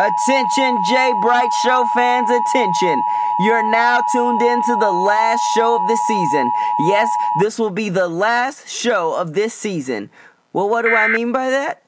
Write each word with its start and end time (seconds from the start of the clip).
Attention, 0.00 0.78
Jay 0.88 1.12
Bright 1.20 1.52
Show 1.62 1.84
fans, 1.94 2.30
attention. 2.30 3.02
You're 3.38 3.70
now 3.70 4.00
tuned 4.10 4.40
in 4.40 4.62
to 4.62 4.76
the 4.76 4.90
last 4.90 5.42
show 5.54 5.76
of 5.76 5.86
the 5.88 5.96
season. 6.08 6.50
Yes, 6.78 7.10
this 7.38 7.58
will 7.58 7.68
be 7.68 7.90
the 7.90 8.08
last 8.08 8.66
show 8.66 9.14
of 9.14 9.34
this 9.34 9.52
season. 9.52 10.08
Well, 10.54 10.70
what 10.70 10.86
do 10.86 10.96
I 10.96 11.06
mean 11.06 11.32
by 11.32 11.50
that? 11.50 11.82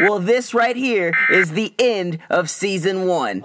Well, 0.00 0.18
this 0.18 0.52
right 0.52 0.76
here 0.76 1.14
is 1.30 1.52
the 1.52 1.72
end 1.78 2.18
of 2.28 2.50
season 2.50 3.06
one. 3.06 3.40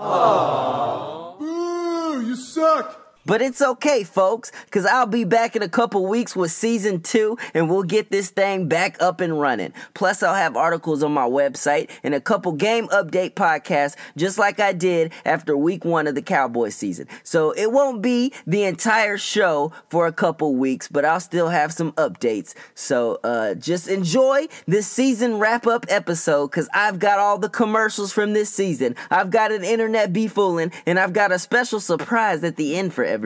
Boo, 1.40 2.22
you 2.28 2.36
suck. 2.36 3.01
But 3.32 3.42
it's 3.42 3.62
okay, 3.62 4.04
folks, 4.04 4.52
because 4.66 4.86
I'll 4.86 5.06
be 5.06 5.24
back 5.24 5.56
in 5.56 5.64
a 5.64 5.70
couple 5.70 6.06
weeks 6.06 6.36
with 6.36 6.52
season 6.52 7.00
two 7.00 7.38
and 7.54 7.70
we'll 7.70 7.84
get 7.84 8.12
this 8.12 8.30
thing 8.30 8.68
back 8.68 9.02
up 9.02 9.22
and 9.22 9.40
running. 9.40 9.72
Plus, 9.94 10.22
I'll 10.22 10.36
have 10.36 10.58
articles 10.58 11.02
on 11.02 11.14
my 11.14 11.26
website 11.26 11.90
and 12.04 12.14
a 12.14 12.20
couple 12.20 12.52
game 12.52 12.90
update 12.90 13.36
podcasts, 13.36 13.96
just 14.18 14.38
like 14.38 14.60
I 14.60 14.74
did 14.74 15.14
after 15.24 15.56
week 15.56 15.86
one 15.86 16.08
of 16.08 16.16
the 16.16 16.22
Cowboy 16.22 16.72
season. 16.72 17.08
So 17.24 17.52
it 17.52 17.72
won't 17.72 18.02
be 18.02 18.34
the 18.46 18.64
entire 18.64 19.18
show 19.18 19.72
for 19.88 20.08
a 20.08 20.12
couple 20.12 20.54
weeks, 20.56 20.90
but 20.90 21.06
I'll 21.06 21.22
still 21.22 21.48
have 21.48 21.72
some 21.72 21.94
updates. 21.94 22.54
So 22.76 23.18
uh, 23.24 23.54
just 23.54 23.88
enjoy 23.88 24.48
this 24.68 24.88
season 24.88 25.40
wrap 25.40 25.66
up 25.68 25.86
episode 25.88 26.48
because 26.48 26.68
I've 26.74 27.00
got 27.00 27.18
all 27.18 27.38
the 27.38 27.48
commercials 27.48 28.12
from 28.12 28.34
this 28.34 28.50
season. 28.54 28.98
I've 29.10 29.30
got 29.30 29.54
an 29.54 29.64
internet 29.64 30.12
be 30.12 30.28
fooling, 30.28 30.74
and 30.86 31.00
I've 31.00 31.14
got 31.14 31.32
a 31.32 31.40
special 31.40 31.80
surprise 31.80 32.44
at 32.44 32.58
the 32.58 32.76
end 32.76 32.94
for 32.94 33.06
everyone. 33.06 33.21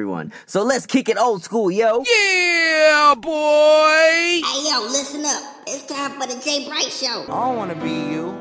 So 0.45 0.63
let's 0.63 0.85
kick 0.85 1.07
it 1.09 1.17
old 1.17 1.43
school, 1.43 1.71
yo. 1.71 2.03
Yeah, 2.05 3.15
boy! 3.15 4.41
Hey 4.43 4.69
yo, 4.69 4.81
listen 4.81 5.23
up. 5.25 5.41
It's 5.67 5.85
time 5.85 6.19
for 6.19 6.27
the 6.27 6.39
Jay 6.43 6.67
Bright 6.67 6.91
Show. 6.91 7.23
I 7.23 7.47
don't 7.47 7.55
wanna 7.57 7.75
be 7.75 7.89
you. 7.89 8.35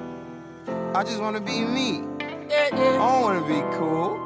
I 0.95 1.05
just 1.05 1.21
wanna 1.21 1.41
be 1.41 1.61
me. 1.61 2.03
I 2.51 2.71
don't 2.71 3.23
wanna 3.23 3.47
be 3.47 3.63
cool. 3.77 4.19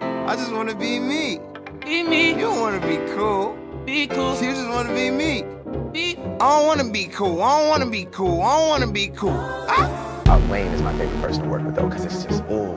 I 0.00 0.36
just 0.36 0.52
wanna 0.52 0.74
be 0.74 0.98
me. 0.98 1.40
Be 1.80 2.02
me, 2.02 2.30
You 2.30 2.40
don't 2.40 2.60
wanna 2.60 2.80
be 2.80 2.96
cool. 3.14 3.56
be 3.84 4.06
cool, 4.06 4.34
You 4.36 4.52
just 4.52 4.68
wanna 4.68 4.94
be 4.94 5.10
me. 5.10 5.44
be. 5.92 6.16
I 6.40 6.48
don't 6.58 6.66
wanna 6.66 6.90
be 6.90 7.06
cool. 7.06 7.42
I 7.42 7.58
don't 7.60 7.68
wanna 7.68 7.86
be 7.86 8.04
cool. 8.06 8.40
I 8.42 8.58
don't 8.58 8.68
wanna 8.68 8.92
be 8.92 9.08
cool. 9.08 9.30
Ah! 9.32 10.07
Uh, 10.28 10.38
Wayne 10.50 10.66
is 10.72 10.82
my 10.82 10.92
favorite 10.98 11.20
person 11.22 11.42
to 11.44 11.48
work 11.48 11.62
with 11.64 11.74
though, 11.74 11.88
because 11.88 12.04
it's 12.04 12.24
just 12.24 12.42
ooh, 12.50 12.76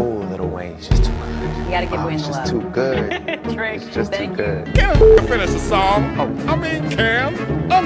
ooh, 0.00 0.24
little 0.24 0.48
Wayne, 0.48 0.74
he's 0.74 0.88
just 0.88 1.04
too 1.04 1.12
good. 1.12 1.56
You 1.64 1.70
gotta 1.70 1.86
give 1.86 2.00
Oh, 2.00 2.06
Wayne 2.06 2.16
it's 2.16 2.26
just 2.26 2.38
love. 2.40 2.50
too 2.50 2.70
good. 2.70 3.42
Drake, 3.54 3.82
It's 3.82 3.94
just 3.94 4.12
too 4.12 4.24
you. 4.24 4.34
good. 4.34 4.74
Can 4.74 4.90
I 4.90 5.26
finish 5.26 5.50
the 5.50 5.58
song? 5.60 6.18
Oh. 6.18 6.52
I 6.52 6.56
mean, 6.56 6.90
Cam, 6.90 7.34
I'm 7.70 7.84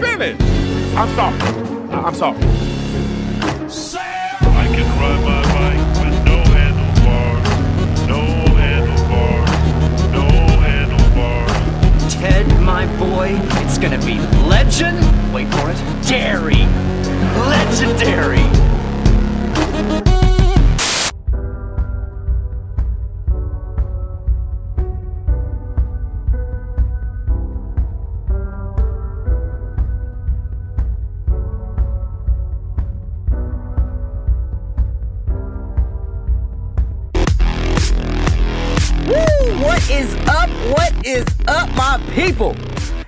finish. 0.00 0.40
I'm 0.96 1.08
sorry. 1.14 1.38
I'm 1.92 2.14
sorry. 2.14 2.38
I 4.54 4.66
can 4.74 4.86
ride 4.98 5.22
my 5.24 5.42
bike 5.52 6.04
with 6.04 6.24
no 6.24 6.36
handlebars, 6.54 8.08
no 8.08 8.20
handlebars, 8.56 9.50
no 10.12 10.24
handlebars. 10.62 12.14
Ted, 12.14 12.46
my 12.62 12.86
boy, 12.98 13.38
it's 13.62 13.78
gonna 13.78 13.98
be 13.98 14.20
legend. 14.46 14.98
Wait 15.32 15.48
for 15.54 15.70
it. 15.70 16.06
Dairy. 16.06 16.66
Legendary. 17.48 18.42
People? 42.22 42.54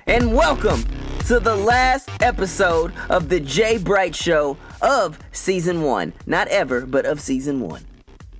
And 0.07 0.35
welcome 0.35 0.83
to 1.27 1.39
the 1.39 1.55
last 1.55 2.09
episode 2.21 2.91
of 3.09 3.29
the 3.29 3.39
Jay 3.39 3.77
Bright 3.77 4.13
Show 4.13 4.57
of 4.81 5.17
season 5.31 5.83
one. 5.83 6.11
Not 6.25 6.49
ever, 6.49 6.85
but 6.85 7.05
of 7.05 7.21
season 7.21 7.61
one. 7.61 7.85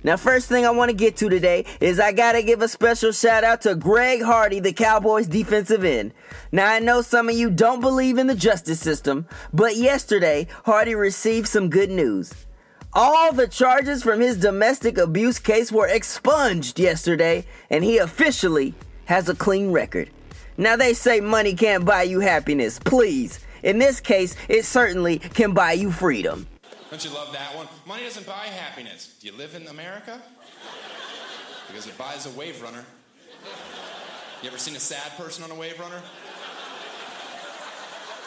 Now, 0.04 0.18
first 0.18 0.50
thing 0.50 0.66
I 0.66 0.70
want 0.70 0.90
to 0.90 0.96
get 0.96 1.16
to 1.16 1.30
today 1.30 1.64
is 1.80 1.98
I 1.98 2.12
gotta 2.12 2.42
give 2.42 2.60
a 2.60 2.68
special 2.68 3.12
shout 3.12 3.42
out 3.42 3.62
to 3.62 3.74
Greg 3.74 4.20
Hardy, 4.20 4.60
the 4.60 4.74
Cowboys 4.74 5.26
defensive 5.26 5.82
end. 5.82 6.12
Now, 6.52 6.70
I 6.70 6.78
know 6.78 7.00
some 7.00 7.30
of 7.30 7.34
you 7.34 7.48
don't 7.48 7.80
believe 7.80 8.18
in 8.18 8.26
the 8.26 8.34
justice 8.34 8.78
system, 8.78 9.26
but 9.54 9.76
yesterday, 9.76 10.46
Hardy 10.66 10.94
received 10.94 11.48
some 11.48 11.70
good 11.70 11.90
news. 11.90 12.34
All 12.92 13.32
the 13.32 13.48
charges 13.48 14.02
from 14.02 14.20
his 14.20 14.36
domestic 14.36 14.98
abuse 14.98 15.38
case 15.38 15.72
were 15.72 15.88
expunged 15.88 16.78
yesterday, 16.78 17.46
and 17.70 17.82
he 17.82 17.96
officially 17.96 18.74
has 19.06 19.30
a 19.30 19.34
clean 19.34 19.72
record. 19.72 20.10
Now, 20.58 20.76
they 20.76 20.94
say 20.94 21.20
money 21.20 21.54
can't 21.54 21.84
buy 21.84 22.02
you 22.02 22.20
happiness. 22.20 22.78
Please. 22.78 23.40
In 23.62 23.78
this 23.78 24.00
case, 24.00 24.36
it 24.48 24.64
certainly 24.64 25.18
can 25.18 25.52
buy 25.52 25.72
you 25.72 25.90
freedom. 25.90 26.46
Don't 26.90 27.04
you 27.04 27.10
love 27.10 27.32
that 27.32 27.54
one? 27.54 27.66
Money 27.86 28.04
doesn't 28.04 28.26
buy 28.26 28.46
happiness. 28.46 29.16
Do 29.20 29.26
you 29.26 29.32
live 29.36 29.54
in 29.54 29.66
America? 29.66 30.20
Because 31.66 31.86
it 31.86 31.98
buys 31.98 32.26
a 32.26 32.30
wave 32.38 32.62
runner. 32.62 32.84
You 34.42 34.48
ever 34.48 34.58
seen 34.58 34.76
a 34.76 34.80
sad 34.80 35.16
person 35.16 35.44
on 35.44 35.50
a 35.50 35.54
wave 35.54 35.78
runner? 35.80 36.00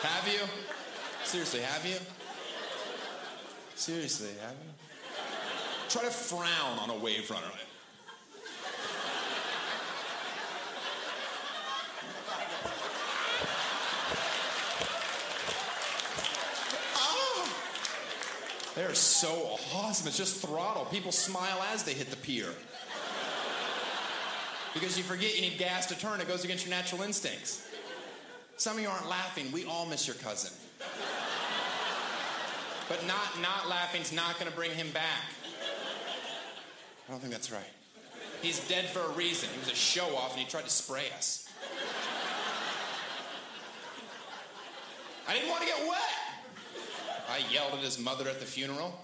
Have 0.01 0.27
you? 0.27 0.39
Seriously, 1.23 1.61
have 1.61 1.85
you? 1.85 1.97
Seriously, 3.75 4.29
have 4.41 4.51
you? 4.51 4.73
Try 5.89 6.03
to 6.03 6.09
frown 6.09 6.79
on 6.79 6.89
a 6.89 6.95
wave 6.95 7.29
runner. 7.31 7.47
Oh. 16.95 17.49
They're 18.75 18.93
so 18.93 19.57
awesome. 19.73 20.07
It's 20.07 20.17
just 20.17 20.45
throttle. 20.45 20.85
People 20.85 21.11
smile 21.11 21.63
as 21.73 21.83
they 21.83 21.93
hit 21.93 22.09
the 22.09 22.17
pier. 22.17 22.49
Because 24.73 24.97
you 24.97 25.03
forget 25.03 25.35
you 25.35 25.41
need 25.41 25.57
gas 25.57 25.87
to 25.87 25.97
turn, 25.97 26.21
it 26.21 26.27
goes 26.27 26.43
against 26.43 26.65
your 26.65 26.75
natural 26.75 27.01
instincts. 27.01 27.67
Some 28.57 28.77
of 28.77 28.83
you 28.83 28.89
aren't 28.89 29.09
laughing. 29.09 29.51
We 29.51 29.65
all 29.65 29.85
miss 29.85 30.05
your 30.05 30.15
cousin. 30.17 30.51
But 32.87 33.05
not 33.07 33.41
not 33.41 33.69
laughing's 33.69 34.11
not 34.11 34.37
gonna 34.37 34.51
bring 34.51 34.71
him 34.71 34.89
back. 34.91 35.23
I 37.07 37.11
don't 37.11 37.19
think 37.19 37.31
that's 37.31 37.51
right. 37.51 37.63
He's 38.41 38.59
dead 38.67 38.85
for 38.85 38.99
a 38.99 39.09
reason. 39.09 39.49
He 39.51 39.59
was 39.59 39.71
a 39.71 39.75
show 39.75 40.15
off 40.15 40.31
and 40.31 40.39
he 40.39 40.49
tried 40.49 40.65
to 40.65 40.69
spray 40.69 41.05
us. 41.17 41.47
I 45.27 45.33
didn't 45.33 45.49
want 45.49 45.61
to 45.61 45.67
get 45.67 45.87
wet. 45.87 46.18
I 47.29 47.41
yelled 47.53 47.73
at 47.73 47.79
his 47.79 47.99
mother 47.99 48.27
at 48.27 48.39
the 48.39 48.45
funeral. 48.45 48.99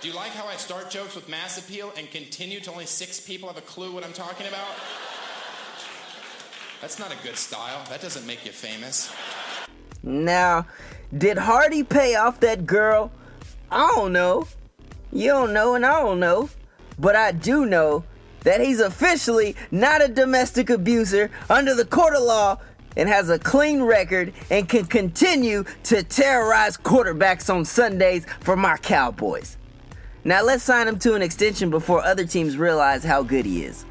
Do 0.00 0.08
you 0.08 0.14
like 0.14 0.32
how 0.32 0.46
I 0.46 0.56
start 0.56 0.90
jokes 0.90 1.14
with 1.14 1.28
mass 1.30 1.58
appeal 1.58 1.92
and 1.96 2.10
continue 2.10 2.60
till 2.60 2.74
only 2.74 2.84
six 2.84 3.18
people 3.18 3.48
have 3.48 3.56
a 3.56 3.62
clue 3.62 3.90
what 3.90 4.04
I'm 4.04 4.12
talking 4.12 4.46
about? 4.46 4.68
That's 6.82 6.98
not 6.98 7.10
a 7.10 7.16
good 7.22 7.36
style. 7.36 7.82
That 7.88 8.02
doesn't 8.02 8.26
make 8.26 8.44
you 8.44 8.52
famous. 8.52 9.10
Now, 10.02 10.66
did 11.16 11.38
Hardy 11.38 11.82
pay 11.82 12.14
off 12.14 12.40
that 12.40 12.66
girl? 12.66 13.10
I 13.72 13.90
don't 13.96 14.12
know. 14.12 14.46
You 15.10 15.30
don't 15.30 15.52
know, 15.54 15.74
and 15.74 15.86
I 15.86 16.02
don't 16.02 16.20
know. 16.20 16.50
But 16.98 17.16
I 17.16 17.32
do 17.32 17.64
know 17.64 18.04
that 18.42 18.60
he's 18.60 18.78
officially 18.78 19.56
not 19.70 20.02
a 20.02 20.08
domestic 20.08 20.68
abuser 20.70 21.30
under 21.48 21.74
the 21.74 21.84
court 21.84 22.14
of 22.14 22.22
law 22.22 22.58
and 22.98 23.08
has 23.08 23.30
a 23.30 23.38
clean 23.38 23.82
record 23.82 24.34
and 24.50 24.68
can 24.68 24.84
continue 24.84 25.64
to 25.84 26.02
terrorize 26.02 26.76
quarterbacks 26.76 27.52
on 27.52 27.64
Sundays 27.64 28.26
for 28.40 28.56
my 28.56 28.76
Cowboys. 28.76 29.56
Now 30.24 30.42
let's 30.42 30.64
sign 30.64 30.88
him 30.88 30.98
to 30.98 31.14
an 31.14 31.22
extension 31.22 31.70
before 31.70 32.04
other 32.04 32.26
teams 32.26 32.58
realize 32.58 33.04
how 33.04 33.22
good 33.22 33.46
he 33.46 33.64
is. 33.64 33.86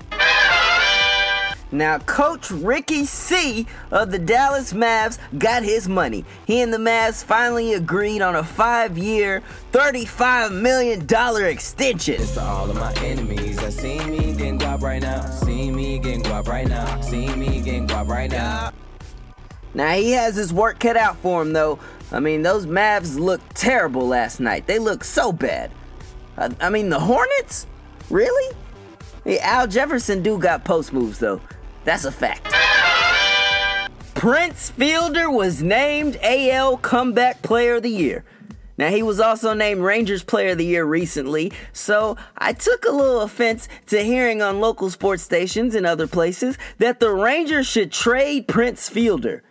Now, 1.70 2.00
Coach 2.00 2.50
Ricky 2.50 3.04
C 3.04 3.68
of 3.92 4.12
the 4.12 4.20
Dallas 4.20 4.72
Mavs 4.72 5.18
got 5.38 5.64
his 5.64 5.90
money. 5.90 6.24
He 6.46 6.62
and 6.62 6.74
the 6.74 6.78
Mavs 6.78 7.24
finally 7.24 7.74
agreed 7.74 8.22
on 8.22 8.38
a 8.38 8.44
five 8.44 8.98
year, 8.98 9.44
$35 9.74 10.54
million 10.54 11.06
extension. 11.46 12.26
To 12.26 12.42
all 12.42 12.70
of 12.70 12.78
my 12.78 12.94
enemies 13.04 13.58
that 13.58 13.74
see 13.74 14.00
me 14.06 14.34
getting 14.34 14.60
guap 14.60 14.82
right 14.82 15.02
now. 15.02 15.26
See 15.30 15.70
me 15.70 16.00
getting 16.00 16.24
guap 16.24 16.48
right 16.48 16.68
now. 16.68 17.02
See 17.02 17.28
me 17.36 17.60
getting 17.60 17.88
guap 17.88 18.08
right 18.08 18.32
now. 18.32 18.72
Now, 19.78 19.94
he 19.94 20.10
has 20.14 20.36
his 20.36 20.52
work 20.52 20.80
cut 20.80 20.98
out 20.98 21.18
for 21.18 21.40
him, 21.40 21.54
though. 21.54 21.78
I 22.12 22.20
mean, 22.20 22.42
those 22.42 22.66
Mavs 22.66 23.20
looked 23.20 23.56
terrible 23.56 24.08
last 24.08 24.40
night. 24.40 24.66
They 24.66 24.80
looked 24.80 25.06
so 25.06 25.32
bad. 25.32 25.70
I, 26.36 26.50
I 26.60 26.72
mean, 26.72 26.90
the 26.90 27.00
Hornets? 27.00 27.68
Really? 28.10 28.56
Hey, 29.24 29.38
Al 29.38 29.68
Jefferson 29.68 30.24
do 30.24 30.40
got 30.40 30.66
post 30.66 30.94
moves, 30.94 31.20
though. 31.20 31.42
That's 31.84 32.06
a 32.06 32.12
fact. 32.12 32.52
Prince 34.16 34.72
Fielder 34.72 35.30
was 35.30 35.62
named 35.62 36.18
AL 36.24 36.78
Comeback 36.78 37.44
Player 37.44 37.76
of 37.76 37.84
the 37.84 37.92
Year. 37.92 38.26
Now, 38.80 38.90
he 38.90 39.04
was 39.04 39.20
also 39.20 39.54
named 39.54 39.82
Rangers 39.82 40.24
Player 40.24 40.54
of 40.54 40.58
the 40.58 40.66
Year 40.66 40.86
recently, 40.86 41.52
so 41.72 42.18
I 42.36 42.54
took 42.54 42.84
a 42.84 42.92
little 42.92 43.22
offense 43.22 43.70
to 43.88 44.04
hearing 44.04 44.42
on 44.42 44.60
local 44.60 44.90
sports 44.90 45.22
stations 45.22 45.76
and 45.76 45.86
other 45.86 46.08
places 46.08 46.58
that 46.80 47.00
the 47.00 47.12
Rangers 47.12 47.68
should 47.68 47.92
trade 47.92 48.48
Prince 48.48 48.90
Fielder. 48.90 49.44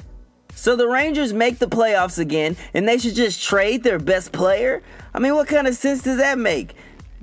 So 0.57 0.75
the 0.75 0.89
Rangers 0.89 1.33
make 1.33 1.59
the 1.59 1.69
playoffs 1.69 2.19
again 2.19 2.57
and 2.75 2.89
they 2.89 2.99
should 2.99 3.15
just 3.15 3.45
trade 3.45 3.85
their 3.85 3.99
best 3.99 4.33
player? 4.33 4.83
I 5.15 5.19
mean, 5.19 5.35
what 5.35 5.49
kind 5.49 5.67
of 5.67 5.77
sense 5.77 6.03
does 6.03 6.17
that 6.17 6.39
make? 6.39 6.75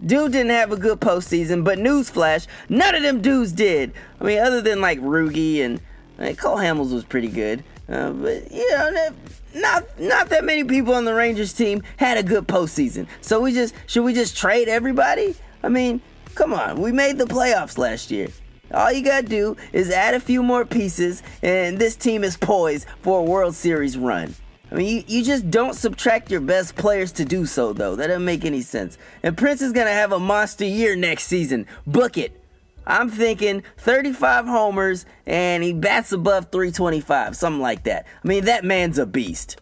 Dude 0.05 0.31
didn't 0.31 0.51
have 0.51 0.71
a 0.71 0.77
good 0.77 0.99
postseason, 0.99 1.63
but 1.63 1.79
newsflash, 1.79 2.47
none 2.69 2.93
of 2.93 3.01
them 3.03 3.21
dudes 3.21 3.51
did. 3.51 3.91
I 4.21 4.23
mean, 4.23 4.39
other 4.39 4.61
than 4.61 4.81
like 4.81 4.99
Rugi 4.99 5.61
and 5.61 5.81
I 6.19 6.25
mean, 6.27 6.35
Cole 6.35 6.57
Hamels 6.57 6.93
was 6.93 7.03
pretty 7.03 7.27
good. 7.27 7.63
Uh, 7.89 8.11
but, 8.11 8.51
you 8.51 8.69
know, 8.71 9.09
not 9.55 9.99
not 9.99 10.29
that 10.29 10.43
many 10.43 10.63
people 10.63 10.93
on 10.93 11.05
the 11.05 11.13
Rangers 11.13 11.53
team 11.53 11.83
had 11.97 12.17
a 12.17 12.23
good 12.23 12.47
postseason. 12.47 13.07
So 13.21 13.41
we 13.41 13.53
just 13.53 13.73
should 13.87 14.03
we 14.03 14.13
just 14.13 14.37
trade 14.37 14.67
everybody? 14.67 15.35
I 15.63 15.69
mean, 15.69 16.01
come 16.35 16.53
on, 16.53 16.81
we 16.81 16.91
made 16.91 17.17
the 17.17 17.25
playoffs 17.25 17.77
last 17.77 18.11
year. 18.11 18.29
All 18.73 18.91
you 18.91 19.03
gotta 19.03 19.27
do 19.27 19.55
is 19.71 19.91
add 19.91 20.15
a 20.15 20.19
few 20.19 20.41
more 20.41 20.65
pieces, 20.65 21.21
and 21.41 21.77
this 21.77 21.95
team 21.95 22.23
is 22.23 22.37
poised 22.37 22.87
for 23.01 23.19
a 23.19 23.23
World 23.23 23.53
Series 23.53 23.97
run. 23.97 24.35
I 24.71 24.75
mean, 24.75 25.03
you, 25.07 25.19
you 25.19 25.23
just 25.23 25.51
don't 25.51 25.75
subtract 25.75 26.31
your 26.31 26.41
best 26.41 26.75
players 26.75 27.11
to 27.13 27.25
do 27.25 27.45
so, 27.45 27.73
though. 27.73 27.95
That 27.95 28.07
doesn't 28.07 28.25
make 28.25 28.43
any 28.43 28.61
sense. 28.61 28.97
And 29.21 29.37
Prince 29.37 29.61
is 29.61 29.71
gonna 29.71 29.91
have 29.91 30.11
a 30.11 30.19
monster 30.19 30.65
year 30.65 30.95
next 30.95 31.25
season. 31.25 31.67
Book 31.85 32.17
it. 32.17 32.39
I'm 32.85 33.09
thinking 33.09 33.63
35 33.77 34.45
homers 34.45 35.05
and 35.25 35.63
he 35.63 35.73
bats 35.73 36.11
above 36.11 36.51
325, 36.51 37.35
something 37.35 37.61
like 37.61 37.83
that. 37.83 38.05
I 38.23 38.27
mean, 38.27 38.45
that 38.45 38.65
man's 38.65 38.97
a 38.97 39.05
beast. 39.05 39.57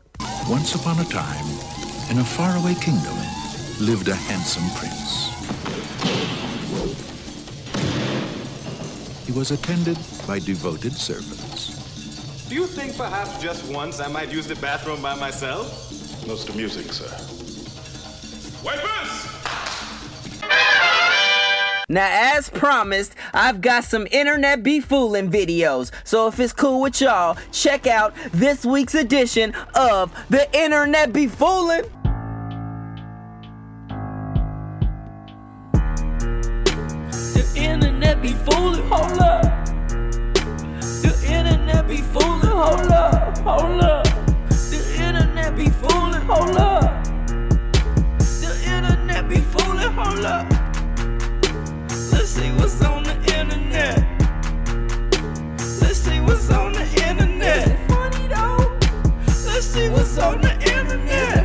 Once 0.50 0.74
upon 0.74 1.00
a 1.00 1.06
time, 1.06 1.46
in 2.10 2.18
a 2.18 2.24
faraway 2.24 2.74
kingdom, 2.76 3.16
lived 3.80 4.08
a 4.08 4.16
handsome 4.16 4.68
prince. 4.76 5.31
He 9.32 9.38
was 9.38 9.52
attended 9.52 9.98
by 10.28 10.40
devoted 10.40 10.92
servants. 10.92 12.50
Do 12.50 12.56
you 12.56 12.68
think 12.68 12.98
perhaps 12.98 13.42
just 13.42 13.72
once 13.72 14.02
I 14.02 14.10
might 14.10 14.30
use 14.30 14.46
the 14.46 14.56
bathroom 14.56 15.02
by 15.02 15.16
myself? 15.16 16.28
Most 16.28 16.50
amusing, 16.50 16.84
sir. 16.92 17.08
Wipers! 18.62 19.28
Now, 21.88 22.10
as 22.36 22.50
promised, 22.50 23.16
I've 23.34 23.62
got 23.62 23.86
some 23.86 24.06
internet 24.12 24.64
be 24.64 24.82
fooling 24.82 25.32
videos. 25.32 25.92
So 26.04 26.28
if 26.28 26.38
it's 26.38 26.52
cool 26.52 26.82
with 26.82 27.00
y'all, 27.00 27.38
check 27.54 27.88
out 27.88 28.14
this 28.34 28.66
week's 28.66 28.96
edition 28.96 29.54
of 29.76 30.14
the 30.30 30.54
Internet 30.54 31.14
Be 31.14 31.28
Fooling. 31.28 31.84
Be 38.22 38.34
fooling, 38.34 38.88
hold 38.88 39.20
up. 39.20 39.66
The 41.02 41.12
internet 41.26 41.88
be 41.88 41.98
fooling, 41.98 42.42
hold 42.42 42.92
up, 42.92 43.38
hold 43.40 43.82
up. 43.82 44.06
The 44.48 44.80
internet 45.00 45.56
be 45.56 45.70
fooling, 45.70 46.22
hold 46.22 46.56
up. 46.58 47.04
The 48.20 48.52
internet 48.68 49.28
be 49.28 49.38
fooling, 49.38 49.92
hold 49.94 50.26
up. 50.26 50.48
Let's 52.12 52.30
see 52.30 52.52
what's 52.52 52.80
on 52.84 53.04
the 53.04 53.16
internet. 53.40 53.98
Let's 55.82 55.98
see 55.98 56.20
what's 56.20 56.52
on 56.52 56.74
the 56.74 56.84
internet. 57.10 57.90
Funny 57.90 58.28
though. 58.28 58.78
Let's 59.48 59.66
see 59.66 59.90
what's 59.90 60.18
on 60.20 60.42
the 60.42 60.54
internet. 60.78 61.41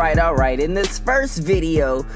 Right, 0.00 0.18
all 0.18 0.34
right. 0.34 0.58
In 0.58 0.72
this 0.72 0.98
first 0.98 1.42
video, 1.42 2.06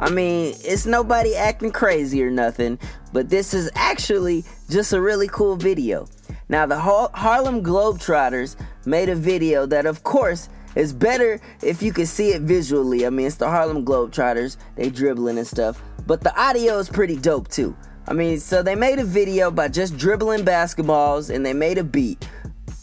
I 0.00 0.10
mean, 0.10 0.56
it's 0.64 0.86
nobody 0.86 1.36
acting 1.36 1.70
crazy 1.70 2.20
or 2.20 2.32
nothing, 2.32 2.80
but 3.12 3.28
this 3.28 3.54
is 3.54 3.70
actually 3.76 4.44
just 4.68 4.92
a 4.92 5.00
really 5.00 5.28
cool 5.28 5.54
video. 5.54 6.08
Now, 6.48 6.66
the 6.66 6.76
Har- 6.76 7.12
Harlem 7.14 7.62
Globetrotters 7.62 8.56
made 8.86 9.08
a 9.08 9.14
video 9.14 9.66
that, 9.66 9.86
of 9.86 10.02
course, 10.02 10.48
is 10.74 10.92
better 10.92 11.40
if 11.62 11.80
you 11.80 11.92
can 11.92 12.06
see 12.06 12.30
it 12.30 12.42
visually. 12.42 13.06
I 13.06 13.10
mean, 13.10 13.28
it's 13.28 13.36
the 13.36 13.48
Harlem 13.48 13.84
Globetrotters, 13.84 14.56
they 14.74 14.90
dribbling 14.90 15.38
and 15.38 15.46
stuff, 15.46 15.80
but 16.08 16.20
the 16.20 16.36
audio 16.36 16.80
is 16.80 16.88
pretty 16.88 17.14
dope 17.14 17.46
too. 17.46 17.76
I 18.08 18.14
mean, 18.14 18.40
so 18.40 18.64
they 18.64 18.74
made 18.74 18.98
a 18.98 19.04
video 19.04 19.52
by 19.52 19.68
just 19.68 19.96
dribbling 19.96 20.44
basketballs 20.44 21.32
and 21.32 21.46
they 21.46 21.52
made 21.52 21.78
a 21.78 21.84
beat. 21.84 22.28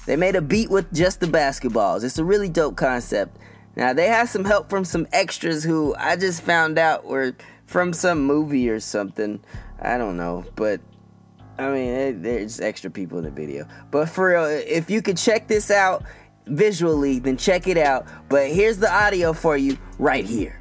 They 0.05 0.15
made 0.15 0.37
a 0.37 0.41
beat 0.41 0.69
with 0.69 0.93
just 0.93 1.19
the 1.19 1.25
basketballs. 1.25 2.05
It's 2.05 2.19
a 2.19 2.23
really 2.23 2.47
dope 2.47 2.77
concept. 2.77 3.37
Now, 3.75 3.93
they 3.93 4.07
have 4.07 4.29
some 4.29 4.45
help 4.45 4.69
from 4.69 4.85
some 4.85 5.07
extras 5.11 5.63
who 5.63 5.95
I 5.95 6.15
just 6.15 6.41
found 6.41 6.77
out 6.77 7.05
were 7.05 7.35
from 7.65 7.93
some 7.93 8.23
movie 8.23 8.69
or 8.69 8.79
something. 8.79 9.43
I 9.79 9.97
don't 9.97 10.17
know, 10.17 10.45
but 10.55 10.79
I 11.57 11.69
mean, 11.71 12.21
there's 12.21 12.59
extra 12.59 12.89
people 12.89 13.17
in 13.17 13.25
the 13.25 13.31
video. 13.31 13.67
But 13.91 14.09
for 14.09 14.29
real, 14.29 14.45
if 14.45 14.89
you 14.89 15.01
could 15.01 15.17
check 15.17 15.47
this 15.47 15.71
out 15.71 16.03
visually, 16.47 17.19
then 17.19 17.37
check 17.37 17.67
it 17.67 17.77
out. 17.77 18.05
But 18.29 18.49
here's 18.49 18.77
the 18.77 18.91
audio 18.93 19.33
for 19.33 19.57
you 19.57 19.77
right 19.97 20.25
here. 20.25 20.59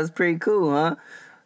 That's 0.00 0.10
pretty 0.10 0.38
cool, 0.38 0.70
huh? 0.70 0.96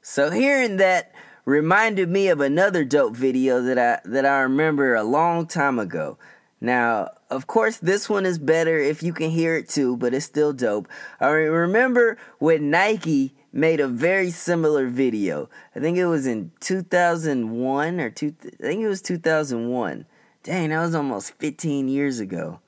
So 0.01 0.31
hearing 0.31 0.77
that 0.77 1.13
reminded 1.45 2.09
me 2.09 2.29
of 2.29 2.41
another 2.41 2.85
dope 2.85 3.17
video 3.17 3.61
that 3.63 3.79
I 3.79 3.99
that 4.09 4.25
I 4.25 4.43
remember 4.43 4.95
a 4.95 5.03
long 5.03 5.49
time 5.49 5.81
ago. 5.81 6.19
Now, 6.61 7.11
of 7.31 7.49
course, 7.49 7.79
this 7.79 8.09
one 8.09 8.25
is 8.25 8.39
better 8.39 8.79
if 8.79 9.03
you 9.03 9.13
can 9.13 9.31
hear 9.31 9.57
it 9.57 9.69
too, 9.69 9.97
but 9.97 10.15
it's 10.15 10.25
still 10.25 10.53
dope. 10.53 10.87
I 11.19 11.31
remember 11.31 12.17
when 12.39 12.71
Nike 12.71 13.35
made 13.53 13.81
a 13.81 13.89
very 13.89 14.31
similar 14.31 14.87
video. 14.87 15.51
I 15.75 15.81
think 15.81 15.99
it 15.99 16.07
was 16.07 16.25
in 16.25 16.53
2001 16.61 18.01
or 18.01 18.11
two. 18.11 18.37
I 18.45 18.63
think 18.63 18.83
it 18.83 18.89
was 18.89 19.03
2001. 19.03 20.07
Dang, 20.45 20.71
that 20.71 20.81
was 20.81 20.95
almost 20.95 21.35
15 21.39 21.89
years 21.89 22.21
ago. 22.21 22.61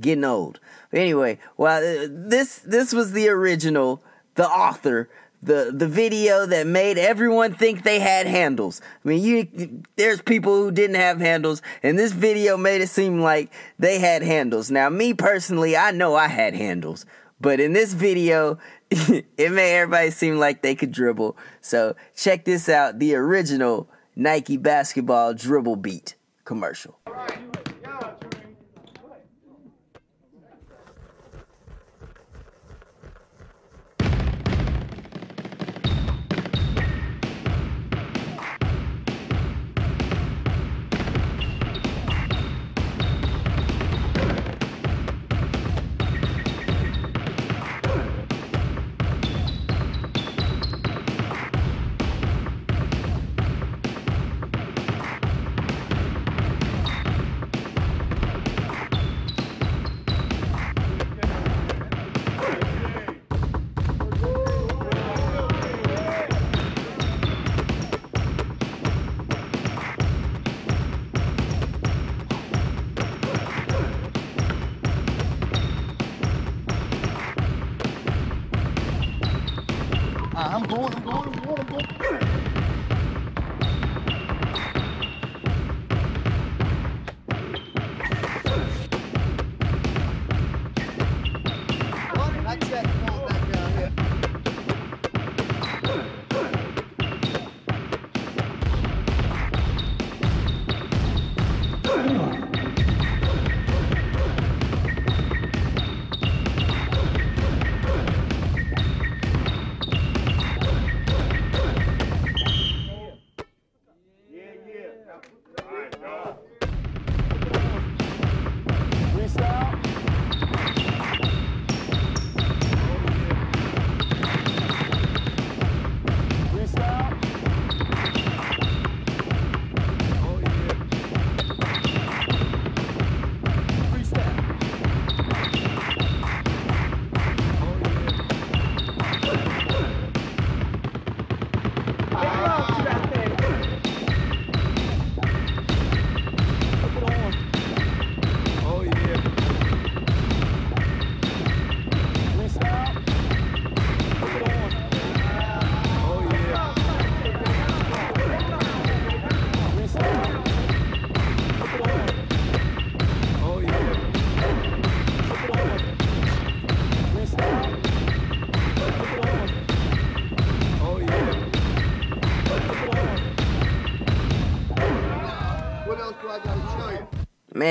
Getting 0.00 0.24
old. 0.24 0.58
But 0.90 1.00
anyway, 1.00 1.38
well, 1.56 1.78
uh, 1.78 2.08
this 2.10 2.58
this 2.58 2.92
was 2.92 3.12
the 3.12 3.28
original. 3.28 4.02
The 4.40 4.48
author 4.48 5.10
the 5.42 5.70
the 5.74 5.86
video 5.86 6.46
that 6.46 6.66
made 6.66 6.96
everyone 6.96 7.52
think 7.52 7.82
they 7.82 7.98
had 8.00 8.26
handles. 8.26 8.80
I 9.04 9.08
mean, 9.08 9.22
you 9.22 9.82
there's 9.96 10.22
people 10.22 10.56
who 10.62 10.70
didn't 10.70 10.96
have 10.96 11.20
handles, 11.20 11.60
and 11.82 11.98
this 11.98 12.12
video 12.12 12.56
made 12.56 12.80
it 12.80 12.88
seem 12.88 13.20
like 13.20 13.52
they 13.78 13.98
had 13.98 14.22
handles. 14.22 14.70
Now, 14.70 14.88
me 14.88 15.12
personally, 15.12 15.76
I 15.76 15.90
know 15.90 16.14
I 16.14 16.28
had 16.28 16.54
handles, 16.54 17.04
but 17.38 17.60
in 17.60 17.74
this 17.74 17.92
video, 17.92 18.58
it 18.90 19.52
made 19.52 19.76
everybody 19.76 20.10
seem 20.10 20.38
like 20.38 20.62
they 20.62 20.74
could 20.74 20.92
dribble. 20.92 21.36
So 21.60 21.94
check 22.16 22.46
this 22.46 22.66
out: 22.66 22.98
the 22.98 23.14
original 23.16 23.90
Nike 24.16 24.56
basketball 24.56 25.34
dribble 25.34 25.76
beat 25.76 26.14
commercial. 26.46 26.98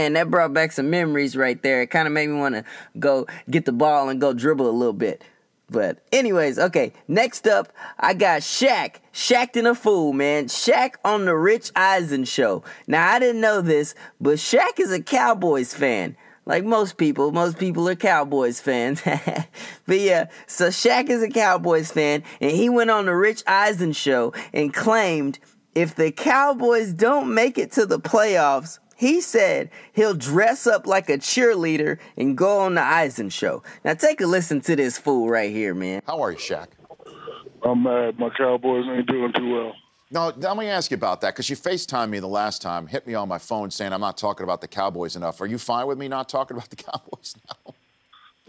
Man, 0.09 0.15
that 0.15 0.31
brought 0.31 0.55
back 0.55 0.71
some 0.71 0.89
memories 0.89 1.37
right 1.37 1.61
there. 1.61 1.83
It 1.83 1.91
kind 1.91 2.07
of 2.07 2.13
made 2.13 2.29
me 2.29 2.35
want 2.35 2.55
to 2.55 2.63
go 2.97 3.27
get 3.47 3.65
the 3.65 3.71
ball 3.71 4.09
and 4.09 4.19
go 4.19 4.33
dribble 4.33 4.67
a 4.67 4.71
little 4.71 4.91
bit. 4.91 5.23
But 5.69 5.99
anyways, 6.11 6.57
okay. 6.57 6.93
Next 7.07 7.45
up, 7.47 7.71
I 7.99 8.15
got 8.15 8.41
Shaq. 8.41 8.95
Shaq 9.13 9.55
in 9.55 9.67
a 9.67 9.75
fool, 9.75 10.13
man. 10.13 10.45
Shaq 10.45 10.95
on 11.05 11.25
the 11.25 11.35
Rich 11.35 11.71
Eisen 11.75 12.25
show. 12.25 12.63
Now 12.87 13.07
I 13.07 13.19
didn't 13.19 13.39
know 13.39 13.61
this, 13.61 13.93
but 14.19 14.37
Shaq 14.37 14.79
is 14.79 14.91
a 14.91 14.99
Cowboys 14.99 15.75
fan. 15.75 16.17
Like 16.47 16.63
most 16.63 16.97
people, 16.97 17.31
most 17.31 17.59
people 17.59 17.87
are 17.87 17.95
Cowboys 17.95 18.59
fans. 18.59 19.03
but 19.85 19.99
yeah, 19.99 20.29
so 20.47 20.69
Shaq 20.69 21.11
is 21.11 21.21
a 21.21 21.29
Cowboys 21.29 21.91
fan, 21.91 22.23
and 22.41 22.49
he 22.49 22.67
went 22.67 22.89
on 22.89 23.05
the 23.05 23.15
Rich 23.15 23.43
Eisen 23.45 23.91
show 23.91 24.33
and 24.53 24.73
claimed 24.73 25.37
if 25.75 25.93
the 25.93 26.11
Cowboys 26.11 26.93
don't 26.93 27.31
make 27.31 27.59
it 27.59 27.71
to 27.73 27.85
the 27.85 27.99
playoffs, 27.99 28.79
he 28.99 29.21
said 29.21 29.69
he'll 29.93 30.13
dress 30.13 30.67
up 30.67 30.85
like 30.85 31.09
a 31.09 31.17
cheerleader 31.17 31.99
and 32.17 32.37
go 32.37 32.59
on 32.59 32.75
the 32.75 32.83
Eisen 32.83 33.29
show. 33.29 33.63
Now 33.85 33.93
take 33.93 34.19
a 34.19 34.27
listen 34.27 34.59
to 34.61 34.75
this 34.75 34.97
fool 34.97 35.29
right 35.29 35.49
here, 35.49 35.73
man. 35.73 36.01
How 36.05 36.21
are 36.21 36.31
you, 36.31 36.37
Shaq? 36.37 36.67
I'm 37.63 37.83
mad. 37.83 38.19
My 38.19 38.29
Cowboys 38.29 38.85
ain't 38.89 39.07
doing 39.07 39.31
too 39.31 39.53
well. 39.53 39.73
No, 40.11 40.33
let 40.35 40.57
me 40.57 40.67
ask 40.67 40.91
you 40.91 40.95
about 40.95 41.21
that 41.21 41.33
because 41.33 41.49
you 41.49 41.55
FaceTimed 41.55 42.09
me 42.09 42.19
the 42.19 42.27
last 42.27 42.61
time, 42.61 42.87
hit 42.87 43.07
me 43.07 43.13
on 43.13 43.29
my 43.29 43.37
phone 43.37 43.71
saying 43.71 43.93
I'm 43.93 44.01
not 44.01 44.17
talking 44.17 44.43
about 44.43 44.59
the 44.59 44.67
Cowboys 44.67 45.15
enough. 45.15 45.39
Are 45.39 45.45
you 45.45 45.57
fine 45.57 45.87
with 45.87 45.97
me 45.97 46.09
not 46.09 46.27
talking 46.27 46.57
about 46.57 46.69
the 46.69 46.75
Cowboys 46.83 47.35
now? 47.47 47.73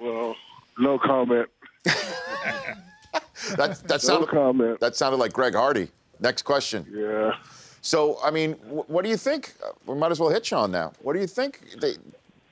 Well, 0.01 0.37
no 0.79 0.99
comment. 0.99 1.49
that 1.85 3.81
that 3.87 4.01
sounded 4.01 4.27
no 4.27 4.33
comment. 4.33 4.81
that 4.81 4.97
sounded 4.97 5.19
like 5.19 5.33
Greg 5.33 5.55
Hardy. 5.55 5.91
Next 6.19 6.43
question. 6.43 6.87
Yeah. 6.93 7.35
So, 7.83 8.19
I 8.23 8.31
mean, 8.31 8.53
what 8.55 9.03
do 9.05 9.11
you 9.11 9.17
think? 9.17 9.55
We 9.87 9.95
might 9.95 10.11
as 10.11 10.21
well 10.21 10.29
hit 10.31 10.51
you 10.51 10.57
on 10.57 10.71
now. 10.71 10.93
What 11.03 11.15
do 11.15 11.21
you 11.21 11.27
think? 11.27 11.61
They 11.81 11.95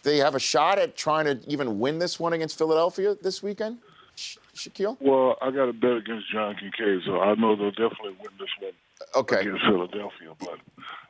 they 0.03 0.19
have 0.19 0.35
a 0.35 0.39
shot 0.39 0.79
at 0.79 0.97
trying 0.97 1.27
to 1.27 1.39
even 1.51 1.79
win 1.79 1.99
this 1.99 2.19
one 2.19 2.33
against 2.33 2.57
Philadelphia 2.57 3.17
this 3.21 3.43
weekend? 3.43 3.79
Sha- 4.15 4.41
Shaquille? 4.55 4.97
Well, 5.01 5.37
I 5.43 5.51
got 5.51 5.69
a 5.69 5.73
bet 5.73 5.93
against 5.93 6.31
John 6.33 6.55
Kincaid, 6.59 7.03
so 7.05 7.21
I 7.21 7.35
know 7.35 7.57
they'll 7.57 7.71
definitely 7.71 8.17
win 8.21 8.33
this 8.39 8.49
one 8.61 8.73
Okay. 9.17 9.41
against 9.41 9.65
Philadelphia. 9.67 10.33
But 10.39 10.59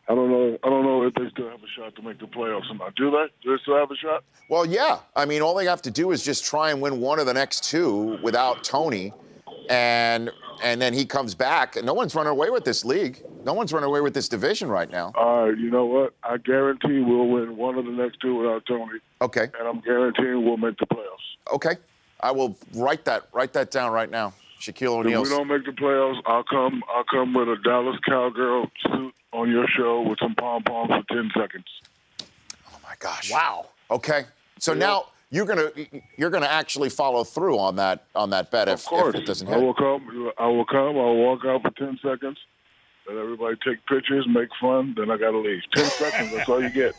I 0.08 0.14
don't 0.14 0.30
know. 0.30 0.58
I 0.64 0.68
don't 0.68 0.84
know 0.84 1.04
if 1.04 1.14
they 1.14 1.28
still 1.30 1.48
have 1.48 1.60
a 1.62 1.68
shot 1.76 1.94
to 1.96 2.02
make 2.02 2.18
the 2.18 2.26
playoffs 2.26 2.70
or 2.70 2.74
not. 2.74 2.94
Do 2.96 3.10
they? 3.10 3.26
Do 3.44 3.56
they 3.56 3.62
still 3.62 3.76
have 3.76 3.90
a 3.90 3.96
shot? 3.96 4.24
Well, 4.50 4.66
yeah. 4.66 4.98
I 5.14 5.26
mean, 5.26 5.42
all 5.42 5.54
they 5.54 5.66
have 5.66 5.82
to 5.82 5.90
do 5.92 6.10
is 6.10 6.24
just 6.24 6.44
try 6.44 6.70
and 6.70 6.80
win 6.82 7.00
one 7.00 7.20
of 7.20 7.26
the 7.26 7.34
next 7.34 7.64
two 7.64 8.18
without 8.22 8.64
Tony, 8.64 9.12
and 9.68 10.30
and 10.62 10.80
then 10.82 10.92
he 10.92 11.04
comes 11.04 11.34
back. 11.34 11.76
And 11.76 11.86
no 11.86 11.94
one's 11.94 12.14
running 12.14 12.30
away 12.30 12.50
with 12.50 12.64
this 12.64 12.84
league. 12.84 13.22
No 13.44 13.52
one's 13.54 13.72
running 13.72 13.88
away 13.88 14.00
with 14.00 14.14
this 14.14 14.28
division 14.28 14.68
right 14.68 14.90
now. 14.90 15.12
All 15.14 15.48
right. 15.48 15.56
You 15.58 15.70
know 15.70 15.84
what? 15.86 16.14
I 16.24 16.36
guarantee 16.38 17.00
we'll 17.00 17.28
win 17.28 17.56
one 17.56 17.78
of 17.78 17.84
the 17.84 17.92
next 17.92 18.20
two 18.20 18.34
without 18.36 18.64
Tony, 18.66 18.98
Okay. 19.22 19.48
and 19.58 19.68
I'm 19.68 19.80
guaranteeing 19.80 20.44
we'll 20.44 20.56
make 20.56 20.76
the 20.78 20.86
playoffs. 20.86 21.52
Okay. 21.54 21.76
I 22.20 22.32
will 22.32 22.56
write 22.74 23.04
that 23.04 23.28
write 23.32 23.52
that 23.52 23.70
down 23.70 23.92
right 23.92 24.10
now. 24.10 24.32
Shaquille 24.60 24.88
O'Neal. 24.96 24.98
If 24.98 25.06
O'Neal. 25.06 25.22
we 25.22 25.28
don't 25.28 25.46
make 25.48 25.64
the 25.64 25.80
playoffs, 25.80 26.20
I'll 26.26 26.42
come. 26.42 26.82
I'll 26.92 27.04
come 27.04 27.32
with 27.34 27.48
a 27.48 27.56
Dallas 27.62 27.96
cowgirl 28.04 28.66
suit 28.90 29.14
on 29.32 29.48
your 29.50 29.68
show 29.68 30.02
with 30.02 30.18
some 30.18 30.34
pom 30.34 30.64
poms 30.64 30.90
for 30.90 31.14
ten 31.14 31.30
seconds. 31.38 31.66
Oh 32.22 32.78
my 32.82 32.94
gosh. 32.98 33.30
Wow. 33.30 33.66
Okay. 33.90 34.24
So 34.58 34.72
Yeah. 34.72 34.78
now 34.78 35.04
you're 35.30 35.44
gonna 35.46 35.70
you're 36.16 36.30
gonna 36.30 36.46
actually 36.46 36.88
follow 36.88 37.24
through 37.24 37.58
on 37.58 37.76
that 37.76 38.04
on 38.14 38.30
that 38.30 38.50
bet 38.50 38.68
if, 38.68 38.74
Of 38.80 38.84
course. 38.86 39.14
if 39.14 39.22
it 39.22 39.26
doesn't 39.26 39.48
I 39.48 39.56
will 39.58 39.74
come. 39.74 40.32
I 40.38 40.46
will 40.46 40.64
come. 40.64 40.96
I'll 40.96 41.16
walk 41.16 41.44
out 41.44 41.62
for 41.62 41.70
ten 41.72 41.98
seconds. 42.02 42.38
Let 43.06 43.16
everybody 43.16 43.56
take 43.64 43.84
pictures, 43.86 44.26
make 44.28 44.48
fun. 44.60 44.94
Then 44.96 45.10
I 45.10 45.16
gotta 45.16 45.38
leave. 45.38 45.62
Ten 45.74 45.84
seconds. 45.90 46.30
That's 46.34 46.48
all 46.48 46.62
you 46.62 46.70
get. 46.70 46.94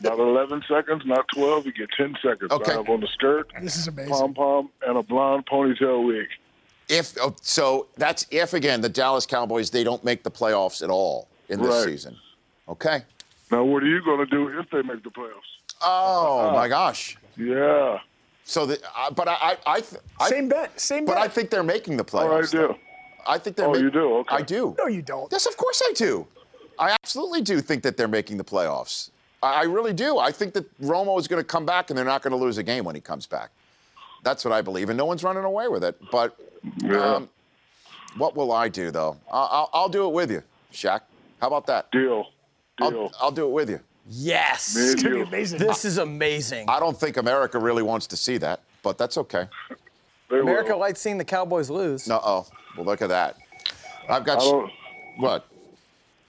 Not 0.00 0.18
eleven 0.18 0.62
seconds. 0.68 1.02
Not 1.06 1.26
twelve. 1.34 1.66
You 1.66 1.72
get 1.72 1.90
ten 1.96 2.14
seconds. 2.22 2.50
Okay. 2.50 2.72
I 2.72 2.76
have 2.76 2.88
on 2.88 3.00
the 3.00 3.08
skirt, 3.08 3.50
This 3.60 3.76
is 3.76 3.88
amazing. 3.88 4.12
pom 4.12 4.34
pom, 4.34 4.70
and 4.86 4.96
a 4.96 5.02
blonde 5.02 5.44
ponytail 5.46 6.06
wig. 6.06 6.26
If 6.88 7.14
oh, 7.20 7.34
so, 7.40 7.86
that's 7.96 8.26
if 8.30 8.54
again 8.54 8.80
the 8.80 8.88
Dallas 8.88 9.24
Cowboys 9.24 9.70
they 9.70 9.84
don't 9.84 10.02
make 10.04 10.22
the 10.24 10.30
playoffs 10.30 10.82
at 10.82 10.90
all 10.90 11.28
in 11.48 11.60
this 11.62 11.68
Right. 11.70 11.84
season. 11.84 12.16
Okay. 12.68 13.02
Now, 13.50 13.64
what 13.64 13.82
are 13.82 13.86
you 13.86 14.02
gonna 14.04 14.26
do 14.26 14.48
if 14.58 14.68
they 14.70 14.82
make 14.82 15.02
the 15.04 15.10
playoffs? 15.10 15.61
Oh 15.84 16.48
Uh, 16.48 16.52
my 16.52 16.68
gosh. 16.68 17.16
Yeah. 17.36 17.98
So 18.44 18.66
the 18.66 18.80
uh, 18.96 19.10
but 19.10 19.28
I 19.28 19.32
I, 19.34 19.56
I, 19.66 19.80
th- 19.80 20.02
I 20.20 20.28
Same 20.28 20.48
bet. 20.48 20.78
Same 20.80 21.04
but 21.04 21.12
bet. 21.14 21.20
But 21.22 21.24
I 21.24 21.28
think 21.28 21.50
they're 21.50 21.62
making 21.62 21.96
the 21.96 22.04
playoffs. 22.04 22.28
Oh, 22.30 22.36
I 22.38 22.42
do. 22.42 22.58
though. 22.68 22.76
I 23.26 23.38
think 23.38 23.56
they're. 23.56 23.66
Oh, 23.68 23.72
make- 23.72 23.82
you 23.82 23.90
do? 23.90 24.14
Okay. 24.18 24.36
I 24.36 24.42
do. 24.42 24.74
no, 24.78 24.86
you 24.86 25.02
don't. 25.02 25.30
Yes, 25.30 25.46
of 25.46 25.56
course 25.56 25.80
I 25.84 25.92
do. 25.94 26.26
I 26.78 26.90
absolutely 27.02 27.40
do 27.42 27.60
think 27.60 27.82
that 27.84 27.96
they're 27.96 28.08
making 28.08 28.36
the 28.36 28.44
playoffs. 28.44 29.10
I, 29.42 29.60
I 29.60 29.62
really 29.64 29.92
do. 29.92 30.18
I 30.18 30.32
think 30.32 30.54
that 30.54 30.66
Romo 30.80 31.18
is 31.20 31.28
going 31.28 31.40
to 31.40 31.46
come 31.46 31.64
back 31.64 31.90
and 31.90 31.96
they're 31.96 32.04
not 32.04 32.22
going 32.22 32.32
to 32.32 32.36
lose 32.36 32.58
a 32.58 32.62
game 32.62 32.84
when 32.84 32.94
he 32.94 33.00
comes 33.00 33.26
back. 33.26 33.50
That's 34.24 34.44
what 34.44 34.52
I 34.52 34.60
believe, 34.62 34.88
and 34.88 34.96
no 34.98 35.04
one's 35.04 35.22
running 35.24 35.44
away 35.44 35.68
with 35.68 35.84
it. 35.84 35.96
But 36.10 36.36
Yeah. 36.82 36.98
um, 37.16 37.28
what 38.16 38.34
will 38.36 38.52
I 38.52 38.68
do 38.68 38.90
though? 38.90 39.16
I'll, 39.30 39.48
I'll, 39.52 39.70
I'll 39.72 39.88
do 39.88 40.06
it 40.08 40.12
with 40.12 40.30
you, 40.30 40.42
Shaq. 40.72 41.00
How 41.40 41.46
about 41.48 41.66
that? 41.66 41.90
Deal. 41.92 42.26
Deal. 42.78 43.10
I'll, 43.20 43.26
I'll 43.26 43.30
do 43.32 43.46
it 43.46 43.50
with 43.52 43.70
you. 43.70 43.80
Yes. 44.08 44.74
Me 44.76 44.82
and 44.82 44.92
It's 44.92 45.02
gonna 45.02 45.14
be 45.16 45.20
amazing. 45.22 45.58
This 45.58 45.84
is 45.84 45.98
amazing. 45.98 46.68
I 46.68 46.80
don't 46.80 46.98
think 46.98 47.16
America 47.16 47.58
really 47.58 47.82
wants 47.82 48.06
to 48.08 48.16
see 48.16 48.38
that, 48.38 48.60
but 48.82 48.98
that's 48.98 49.16
okay. 49.18 49.48
They 50.28 50.36
will. 50.36 50.42
America 50.42 50.74
likes 50.74 51.00
seeing 51.00 51.18
the 51.18 51.24
Cowboys 51.24 51.70
lose. 51.70 52.08
No, 52.08 52.20
oh, 52.22 52.46
well, 52.76 52.86
look 52.86 53.02
at 53.02 53.08
that. 53.10 53.36
I've 54.08 54.24
got. 54.24 54.40
don't. 54.40 54.70
What? 55.18 55.46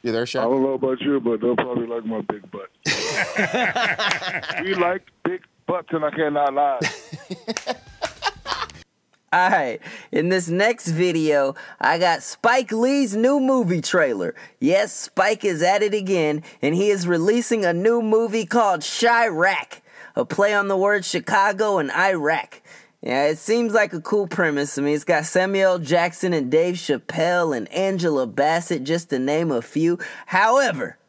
You 0.04 0.12
there, 0.12 0.24
I 0.24 0.26
don't 0.26 0.62
know 0.62 0.74
about 0.74 1.00
you, 1.00 1.22
but 1.22 1.40
they'll 1.40 1.56
probably 1.56 1.88
like 1.88 2.06
my 2.06 2.20
big 2.20 2.44
butt. 2.52 2.70
we 4.62 4.76
like 4.76 5.04
big 5.24 5.42
butts, 5.66 5.88
and 5.92 6.04
I 6.04 6.12
cannot 6.12 6.54
lie. 6.54 6.80
All 9.34 9.50
right, 9.50 9.80
in 10.12 10.30
this 10.30 10.48
next 10.48 10.90
video, 10.90 11.56
I 11.82 11.98
got 11.98 12.22
Spike 12.22 12.72
Lee's 12.72 13.16
new 13.16 13.40
movie 13.40 13.82
trailer. 13.82 14.36
Yes, 14.60 14.94
Spike 14.94 15.44
is 15.44 15.64
at 15.64 15.82
it 15.82 15.96
again, 15.96 16.44
and 16.62 16.76
he 16.76 16.92
is 16.92 17.08
releasing 17.08 17.66
a 17.66 17.74
new 17.74 18.04
movie 18.04 18.46
called 18.46 18.82
Chi-Raq, 18.82 19.82
a 20.16 20.24
play 20.24 20.54
on 20.54 20.68
the 20.68 20.78
word 20.78 21.04
Chicago 21.04 21.80
and 21.80 21.90
Iraq. 21.90 22.62
Yeah, 23.02 23.26
it 23.26 23.40
seems 23.40 23.74
like 23.74 23.92
a 23.92 24.02
cool 24.02 24.28
premise. 24.28 24.78
I 24.78 24.84
mean, 24.84 24.94
it's 24.94 25.04
got 25.04 25.26
Samuel 25.26 25.80
Jackson 25.80 26.32
and 26.32 26.52
Dave 26.52 26.76
Chappelle 26.76 27.58
and 27.58 27.68
Angela 27.74 28.28
Bassett, 28.28 28.84
just 28.84 29.10
to 29.10 29.18
name 29.18 29.52
a 29.52 29.64
few. 29.64 29.98
However, 30.28 31.00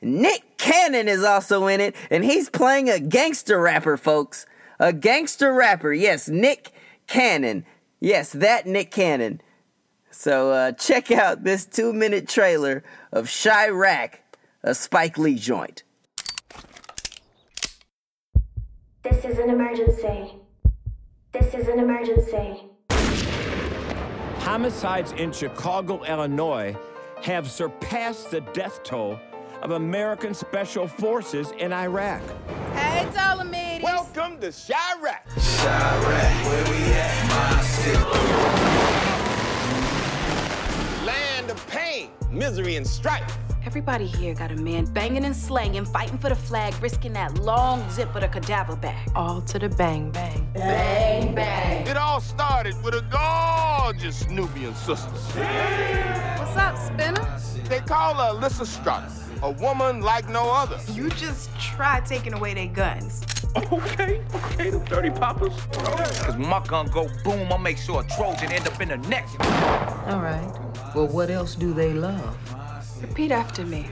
Nick 0.00 0.58
Cannon 0.58 1.08
is 1.08 1.24
also 1.24 1.66
in 1.66 1.80
it, 1.80 1.96
and 2.08 2.24
he's 2.24 2.48
playing 2.48 2.88
a 2.88 3.00
gangster 3.00 3.60
rapper, 3.60 3.96
folks. 3.96 4.46
A 4.78 4.92
gangster 4.92 5.52
rapper. 5.52 5.92
Yes, 5.92 6.28
Nick 6.28 6.72
Cannon. 7.12 7.66
Yes, 8.00 8.32
that 8.32 8.66
Nick 8.66 8.90
Cannon. 8.90 9.42
So 10.10 10.50
uh, 10.50 10.72
check 10.72 11.10
out 11.10 11.44
this 11.44 11.66
two 11.66 11.92
minute 11.92 12.26
trailer 12.26 12.82
of 13.12 13.26
Chi-Raq, 13.26 14.14
a 14.62 14.74
Spike 14.74 15.18
Lee 15.18 15.34
joint. 15.34 15.82
This 19.02 19.22
is 19.26 19.38
an 19.38 19.50
emergency. 19.50 20.36
This 21.32 21.52
is 21.52 21.68
an 21.68 21.80
emergency. 21.80 22.62
Homicides 24.38 25.12
in 25.12 25.32
Chicago, 25.32 26.02
Illinois 26.04 26.74
have 27.22 27.50
surpassed 27.50 28.30
the 28.30 28.40
death 28.54 28.82
toll 28.84 29.20
of 29.60 29.72
American 29.72 30.32
special 30.32 30.88
forces 30.88 31.52
in 31.58 31.74
Iraq. 31.74 32.22
Hey, 32.72 33.06
Ptolemies. 33.12 33.82
Welcome 33.82 34.11
to 34.42 34.50
Chi-Raq. 34.50 35.22
Chi-Raq, 35.36 36.44
where 36.46 36.64
we 36.64 36.78
at? 36.94 37.14
My 37.28 37.62
city. 37.62 37.96
Land 41.06 41.48
of 41.48 41.64
pain, 41.68 42.10
misery, 42.28 42.74
and 42.74 42.84
strife. 42.84 43.38
Everybody 43.64 44.06
here 44.06 44.34
got 44.34 44.50
a 44.50 44.56
man 44.56 44.86
banging 44.86 45.24
and 45.24 45.36
slanging, 45.36 45.84
fighting 45.84 46.18
for 46.18 46.28
the 46.28 46.34
flag, 46.34 46.74
risking 46.82 47.12
that 47.12 47.38
long 47.38 47.88
zip 47.88 48.12
of 48.16 48.22
the 48.22 48.26
cadaver 48.26 48.74
bag. 48.74 49.08
All 49.14 49.42
to 49.42 49.60
the 49.60 49.68
bang 49.68 50.10
bang. 50.10 50.50
Bang 50.54 51.36
bang. 51.36 51.86
It 51.86 51.96
all 51.96 52.20
started 52.20 52.74
with 52.82 52.94
a 52.94 53.02
gorgeous 53.12 54.28
Nubian 54.28 54.74
sister. 54.74 55.08
What's 55.08 56.56
up, 56.56 56.76
Spinner? 56.78 57.38
They 57.68 57.78
call 57.78 58.14
her 58.14 58.40
Lysistrata, 58.40 59.08
a 59.42 59.50
woman 59.50 60.00
like 60.00 60.28
no 60.28 60.50
other. 60.50 60.78
You 60.92 61.10
just 61.10 61.50
try 61.58 62.00
taking 62.00 62.32
away 62.32 62.54
their 62.54 62.68
guns. 62.68 63.24
Okay, 63.54 64.22
okay, 64.34 64.70
the 64.70 64.80
30 64.80 65.10
poppers. 65.10 65.52
Cause 65.72 66.38
my 66.38 66.64
gun 66.66 66.86
go 66.86 67.08
boom, 67.22 67.52
I'll 67.52 67.58
make 67.58 67.76
sure 67.76 68.00
a 68.00 68.04
Trojan 68.16 68.50
end 68.50 68.66
up 68.66 68.80
in 68.80 68.88
the 68.88 68.96
neck. 69.08 69.28
All 70.06 70.20
right. 70.20 70.50
Well, 70.94 71.08
what 71.08 71.30
else 71.30 71.54
do 71.54 71.74
they 71.74 71.92
love? 71.92 72.36
Repeat 73.02 73.30
after 73.30 73.66
me. 73.66 73.86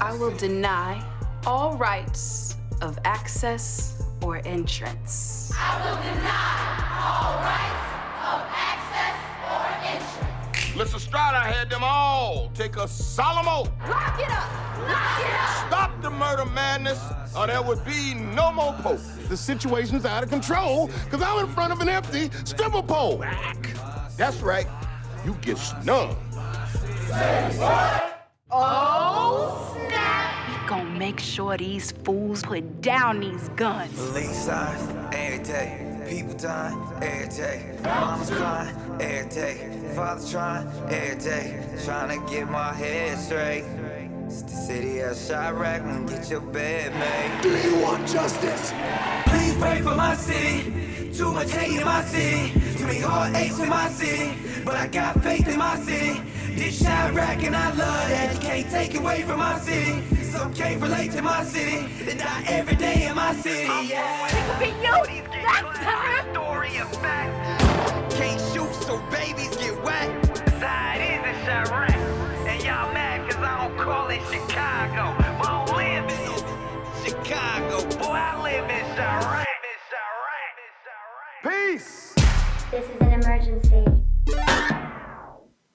I 0.00 0.16
will 0.16 0.34
deny 0.36 1.04
all 1.46 1.76
rights 1.76 2.56
of 2.80 2.98
access 3.04 4.02
or 4.22 4.40
entrance. 4.46 5.52
I 5.54 5.76
will 5.82 5.96
deny 5.96 6.82
all 7.02 7.34
rights 7.42 7.92
of 8.32 8.40
access 8.48 9.18
or 9.50 9.66
entrance. 9.84 10.31
Lysistrata 10.74 11.42
had 11.42 11.68
them 11.68 11.82
all 11.84 12.50
take 12.54 12.76
a 12.76 12.88
solemn 12.88 13.46
oath. 13.46 13.70
Lock 13.88 14.18
it 14.18 14.30
up! 14.30 14.48
Lock 14.88 15.20
it 15.20 15.34
up! 15.34 15.66
Stop 15.68 16.02
the 16.02 16.10
murder 16.10 16.46
madness, 16.46 16.98
or 17.36 17.46
there 17.46 17.62
would 17.62 17.84
be 17.84 18.14
no 18.14 18.50
more 18.52 18.72
Pope. 18.82 19.00
The 19.28 19.36
situation's 19.36 20.06
out 20.06 20.22
of 20.22 20.30
control, 20.30 20.88
because 21.04 21.20
I'm 21.22 21.44
in 21.44 21.52
front 21.52 21.72
of 21.72 21.80
an 21.80 21.88
empty 21.88 22.30
stripper 22.44 22.82
pole. 22.82 23.22
That's 24.16 24.40
right. 24.40 24.66
You 25.24 25.34
get 25.42 25.58
snubbed. 25.58 26.16
What? 27.58 28.30
Oh, 28.50 29.76
snap! 29.88 30.62
We 30.62 30.68
gon' 30.68 30.98
make 30.98 31.20
sure 31.20 31.56
these 31.58 31.92
fools 31.92 32.42
put 32.42 32.80
down 32.80 33.20
these 33.20 33.50
guns. 33.50 33.94
Police 33.94 34.36
signs, 34.36 35.14
every 35.14 35.44
day. 35.44 35.81
People 36.08 36.34
dying, 36.34 36.78
every 37.00 37.28
day. 37.28 37.64
Mama's 37.82 38.30
crying, 38.30 38.74
every 39.00 39.28
day. 39.30 39.92
Father's 39.94 40.30
trying, 40.30 40.66
every 40.90 41.18
day. 41.18 41.64
Trying 41.84 42.20
to 42.20 42.32
get 42.32 42.50
my 42.50 42.72
head 42.72 43.18
straight. 43.18 43.64
It's 44.26 44.42
the 44.42 44.50
city 44.50 45.00
of 45.00 45.12
Chi-Raq, 45.12 45.82
and 45.82 46.08
get 46.08 46.30
your 46.30 46.40
bed 46.40 46.92
made. 46.94 47.42
Do 47.42 47.50
you 47.68 47.76
want 47.82 48.08
justice? 48.08 48.72
Please 49.26 49.54
pray 49.56 49.80
for 49.80 49.94
my 49.94 50.14
city. 50.14 51.12
Too 51.12 51.32
much 51.32 51.50
hate 51.52 51.78
in 51.78 51.84
my 51.84 52.02
city. 52.04 52.52
Too 52.76 52.86
many 52.86 53.00
heartaches 53.00 53.60
in 53.60 53.68
my 53.68 53.88
city. 53.88 54.62
But 54.64 54.74
I 54.74 54.86
got 54.88 55.22
faith 55.22 55.46
in 55.48 55.58
my 55.58 55.76
city. 55.80 56.20
This 56.54 56.82
Chi-Raq 56.82 57.44
and 57.44 57.56
I 57.56 57.68
love 57.68 58.08
that. 58.08 58.34
You 58.34 58.40
can't 58.40 58.70
take 58.70 58.94
away 58.94 59.22
from 59.22 59.38
my 59.38 59.58
city. 59.58 60.02
Some 60.32 60.54
can't 60.54 60.80
relate 60.80 61.12
to 61.12 61.20
my 61.20 61.44
city. 61.44 61.86
They 62.04 62.14
die 62.14 62.44
every 62.48 62.74
day 62.74 63.06
in 63.06 63.14
my 63.14 63.34
city. 63.34 63.66
Yeah. 63.66 64.28
Peyotes, 64.58 65.30
that's 65.30 65.78
time! 65.78 66.32
Story 66.32 66.78
of 66.78 66.90
fact. 67.02 67.60
Can't 68.14 68.40
shoot 68.50 68.72
so 68.82 68.98
babies 69.10 69.54
get 69.58 69.82
wet. 69.82 70.08
Side 70.58 71.02
is 71.02 71.22
in 71.28 71.34
Chi-Raq. 71.44 71.96
And 72.48 72.62
y'all 72.64 72.90
mad 72.94 73.30
cause 73.30 73.42
I 73.42 73.68
don't 73.68 73.78
call 73.78 74.08
it 74.08 74.22
Chicago. 74.32 75.14
But 75.18 75.26
I 75.26 75.66
don't 75.66 75.76
live 75.76 76.08
in 76.08 76.32
Chicago. 77.04 77.84
Boy, 77.98 78.14
I 78.14 78.42
live 78.42 78.70
in 78.70 78.86
Chi-Raq. 78.96 79.44
Peace! 81.42 82.14
This 82.70 82.86
is 82.86 83.00
an 83.02 83.12
emergency. 83.12 83.84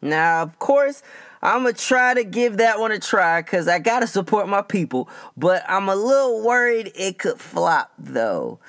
Now, 0.02 0.41
of 0.41 0.58
course, 0.58 1.04
I'm 1.48 1.64
gonna 1.64 1.72
try 1.72 2.14
to 2.14 2.26
give 2.26 2.58
that 2.58 2.78
one 2.78 2.92
a 2.92 3.00
try 3.00 3.42
because 3.42 3.70
I 3.70 3.80
gotta 3.80 4.06
support 4.06 4.50
my 4.50 4.62
people, 4.62 5.08
but 5.38 5.64
I'm 5.66 5.88
a 5.88 5.96
little 5.96 6.44
worried 6.44 6.92
it 6.94 7.20
could 7.20 7.40
flop 7.40 7.94
though. 7.98 8.60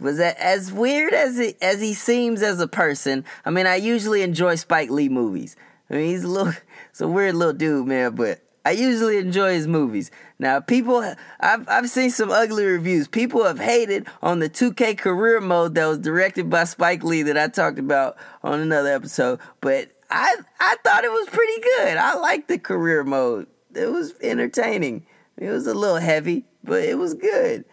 Was 0.00 0.18
that 0.18 0.36
as 0.38 0.72
weird 0.72 1.14
as 1.14 1.40
it 1.40 1.56
as 1.60 1.80
he 1.80 1.94
seems 1.94 2.40
as 2.40 2.60
a 2.60 2.68
person? 2.68 3.24
I 3.44 3.50
mean, 3.50 3.66
I 3.66 3.74
usually 3.74 4.22
enjoy 4.22 4.54
Spike 4.54 4.88
Lee 4.88 5.08
movies. 5.08 5.56
I 5.90 5.94
mean, 5.94 6.06
he's 6.10 6.22
a 6.22 6.28
little, 6.28 6.52
a 7.00 7.08
weird 7.08 7.34
little 7.34 7.54
dude, 7.54 7.88
man, 7.88 8.14
but 8.14 8.40
I 8.64 8.70
usually 8.70 9.18
enjoy 9.18 9.54
his 9.54 9.66
movies. 9.66 10.12
Now, 10.38 10.60
people, 10.60 11.02
I've, 11.40 11.68
I've 11.68 11.90
seen 11.90 12.10
some 12.10 12.30
ugly 12.30 12.64
reviews. 12.64 13.08
People 13.08 13.42
have 13.42 13.58
hated 13.58 14.06
on 14.22 14.38
the 14.38 14.48
2K 14.48 14.96
career 14.96 15.40
mode 15.40 15.74
that 15.74 15.86
was 15.86 15.98
directed 15.98 16.48
by 16.48 16.64
Spike 16.64 17.02
Lee 17.02 17.22
that 17.22 17.36
I 17.36 17.48
talked 17.48 17.80
about 17.80 18.16
on 18.44 18.60
another 18.60 18.92
episode, 18.94 19.40
but 19.60 19.90
I, 20.12 20.36
I 20.60 20.76
thought 20.84 21.04
it 21.04 21.10
was 21.10 21.28
pretty 21.28 21.60
good. 21.60 21.96
I 21.96 22.14
liked 22.16 22.48
the 22.48 22.58
career 22.58 23.02
mode. 23.02 23.46
It 23.74 23.90
was 23.90 24.14
entertaining. 24.20 25.06
It 25.38 25.48
was 25.48 25.66
a 25.66 25.74
little 25.74 25.96
heavy, 25.96 26.44
but 26.62 26.82
it 26.82 26.98
was 26.98 27.14
good. 27.14 27.64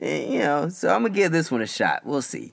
Eh, 0.00 0.26
You 0.32 0.38
know, 0.40 0.68
so 0.68 0.88
I'm 0.94 1.02
gonna 1.02 1.14
give 1.14 1.32
this 1.32 1.50
one 1.50 1.62
a 1.62 1.66
shot. 1.66 2.06
We'll 2.06 2.22
see. 2.22 2.52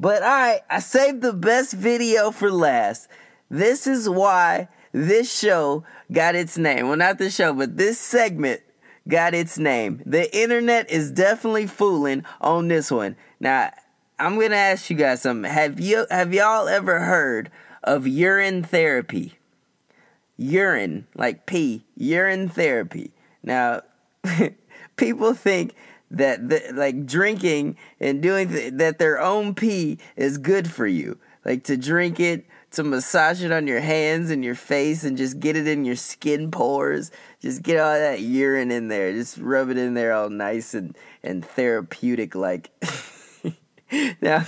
But 0.00 0.22
alright, 0.22 0.62
I 0.70 0.80
saved 0.80 1.20
the 1.20 1.34
best 1.34 1.74
video 1.74 2.30
for 2.30 2.50
last. 2.50 3.08
This 3.50 3.86
is 3.86 4.08
why 4.08 4.68
this 4.92 5.30
show 5.38 5.84
got 6.10 6.34
its 6.34 6.56
name. 6.56 6.88
Well, 6.88 6.96
not 6.96 7.18
the 7.18 7.30
show, 7.30 7.52
but 7.52 7.76
this 7.76 7.98
segment 8.00 8.62
got 9.06 9.34
its 9.34 9.58
name. 9.58 10.02
The 10.06 10.34
internet 10.36 10.90
is 10.90 11.10
definitely 11.10 11.66
fooling 11.66 12.24
on 12.40 12.68
this 12.68 12.90
one. 12.90 13.16
Now, 13.38 13.70
I'm 14.18 14.38
gonna 14.40 14.56
ask 14.56 14.88
you 14.88 14.96
guys 14.96 15.22
something. 15.22 15.50
Have 15.50 15.78
you 15.78 16.06
have 16.10 16.32
y'all 16.32 16.68
ever 16.68 17.00
heard 17.00 17.50
of 17.84 18.06
urine 18.06 18.62
therapy? 18.62 19.34
Urine, 20.36 21.06
like 21.14 21.46
pee, 21.46 21.84
urine 21.96 22.48
therapy. 22.48 23.12
Now, 23.42 23.82
people 24.96 25.34
think 25.34 25.74
that 26.10 26.48
the, 26.48 26.62
like 26.74 27.06
drinking 27.06 27.76
and 27.98 28.22
doing 28.22 28.48
th- 28.48 28.74
that 28.74 28.98
their 28.98 29.20
own 29.20 29.54
pee 29.54 29.98
is 30.16 30.38
good 30.38 30.70
for 30.70 30.86
you. 30.86 31.18
Like 31.44 31.64
to 31.64 31.76
drink 31.76 32.20
it, 32.20 32.46
to 32.72 32.84
massage 32.84 33.42
it 33.42 33.52
on 33.52 33.66
your 33.66 33.80
hands 33.80 34.30
and 34.30 34.44
your 34.44 34.54
face 34.54 35.04
and 35.04 35.16
just 35.16 35.40
get 35.40 35.56
it 35.56 35.66
in 35.66 35.84
your 35.84 35.96
skin 35.96 36.50
pores. 36.50 37.10
Just 37.40 37.62
get 37.62 37.80
all 37.80 37.94
that 37.94 38.20
urine 38.20 38.70
in 38.70 38.88
there. 38.88 39.12
Just 39.12 39.38
rub 39.38 39.70
it 39.70 39.76
in 39.76 39.94
there 39.94 40.12
all 40.12 40.30
nice 40.30 40.74
and, 40.74 40.96
and 41.22 41.44
therapeutic 41.44 42.34
like. 42.34 42.70
now, 44.20 44.44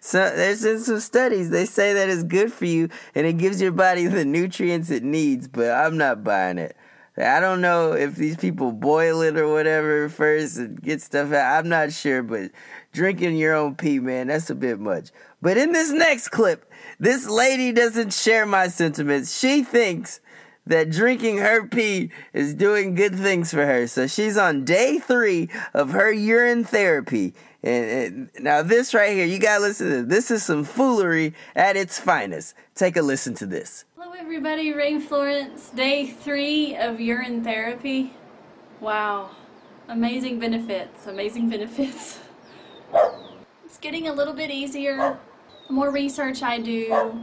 so 0.00 0.18
there's 0.34 0.62
been 0.62 0.80
some 0.80 1.00
studies. 1.00 1.50
They 1.50 1.66
say 1.66 1.92
that 1.92 2.08
it's 2.08 2.22
good 2.22 2.52
for 2.52 2.64
you 2.64 2.88
and 3.14 3.26
it 3.26 3.38
gives 3.38 3.60
your 3.60 3.72
body 3.72 4.06
the 4.06 4.24
nutrients 4.24 4.90
it 4.90 5.02
needs, 5.02 5.48
but 5.48 5.70
I'm 5.70 5.96
not 5.96 6.24
buying 6.24 6.58
it. 6.58 6.76
I 7.18 7.40
don't 7.40 7.62
know 7.62 7.92
if 7.92 8.14
these 8.14 8.36
people 8.36 8.72
boil 8.72 9.22
it 9.22 9.38
or 9.38 9.48
whatever 9.48 10.08
first 10.10 10.58
and 10.58 10.80
get 10.80 11.00
stuff 11.00 11.32
out. 11.32 11.58
I'm 11.58 11.68
not 11.68 11.92
sure, 11.92 12.22
but 12.22 12.50
drinking 12.92 13.36
your 13.36 13.54
own 13.54 13.74
pee, 13.74 13.98
man, 14.00 14.26
that's 14.26 14.50
a 14.50 14.54
bit 14.54 14.78
much. 14.78 15.10
But 15.40 15.56
in 15.56 15.72
this 15.72 15.90
next 15.90 16.28
clip, 16.28 16.70
this 16.98 17.26
lady 17.26 17.72
doesn't 17.72 18.12
share 18.12 18.44
my 18.44 18.68
sentiments. 18.68 19.38
She 19.38 19.62
thinks 19.62 20.20
that 20.66 20.90
drinking 20.90 21.38
her 21.38 21.66
pee 21.66 22.10
is 22.34 22.52
doing 22.52 22.94
good 22.94 23.14
things 23.14 23.50
for 23.50 23.64
her. 23.64 23.86
So 23.86 24.06
she's 24.06 24.36
on 24.36 24.64
day 24.64 24.98
three 24.98 25.48
of 25.72 25.92
her 25.92 26.12
urine 26.12 26.64
therapy. 26.64 27.34
And, 27.66 28.30
and 28.36 28.44
now 28.44 28.62
this 28.62 28.94
right 28.94 29.12
here, 29.12 29.26
you 29.26 29.40
gotta 29.40 29.60
listen 29.60 29.88
to 29.88 30.02
this. 30.04 30.06
This 30.06 30.30
is 30.30 30.44
some 30.44 30.62
foolery 30.62 31.34
at 31.56 31.74
its 31.74 31.98
finest. 31.98 32.54
Take 32.76 32.96
a 32.96 33.02
listen 33.02 33.34
to 33.34 33.46
this. 33.46 33.84
Hello, 33.98 34.12
everybody. 34.16 34.72
Ray 34.72 35.00
Florence, 35.00 35.70
day 35.70 36.06
three 36.06 36.76
of 36.76 37.00
urine 37.00 37.42
therapy. 37.42 38.14
Wow, 38.78 39.30
amazing 39.88 40.38
benefits, 40.38 41.08
amazing 41.08 41.48
benefits. 41.50 42.20
It's 43.64 43.78
getting 43.78 44.06
a 44.06 44.12
little 44.12 44.34
bit 44.34 44.52
easier. 44.52 45.18
The 45.66 45.72
more 45.72 45.90
research 45.90 46.44
I 46.44 46.60
do, 46.60 47.20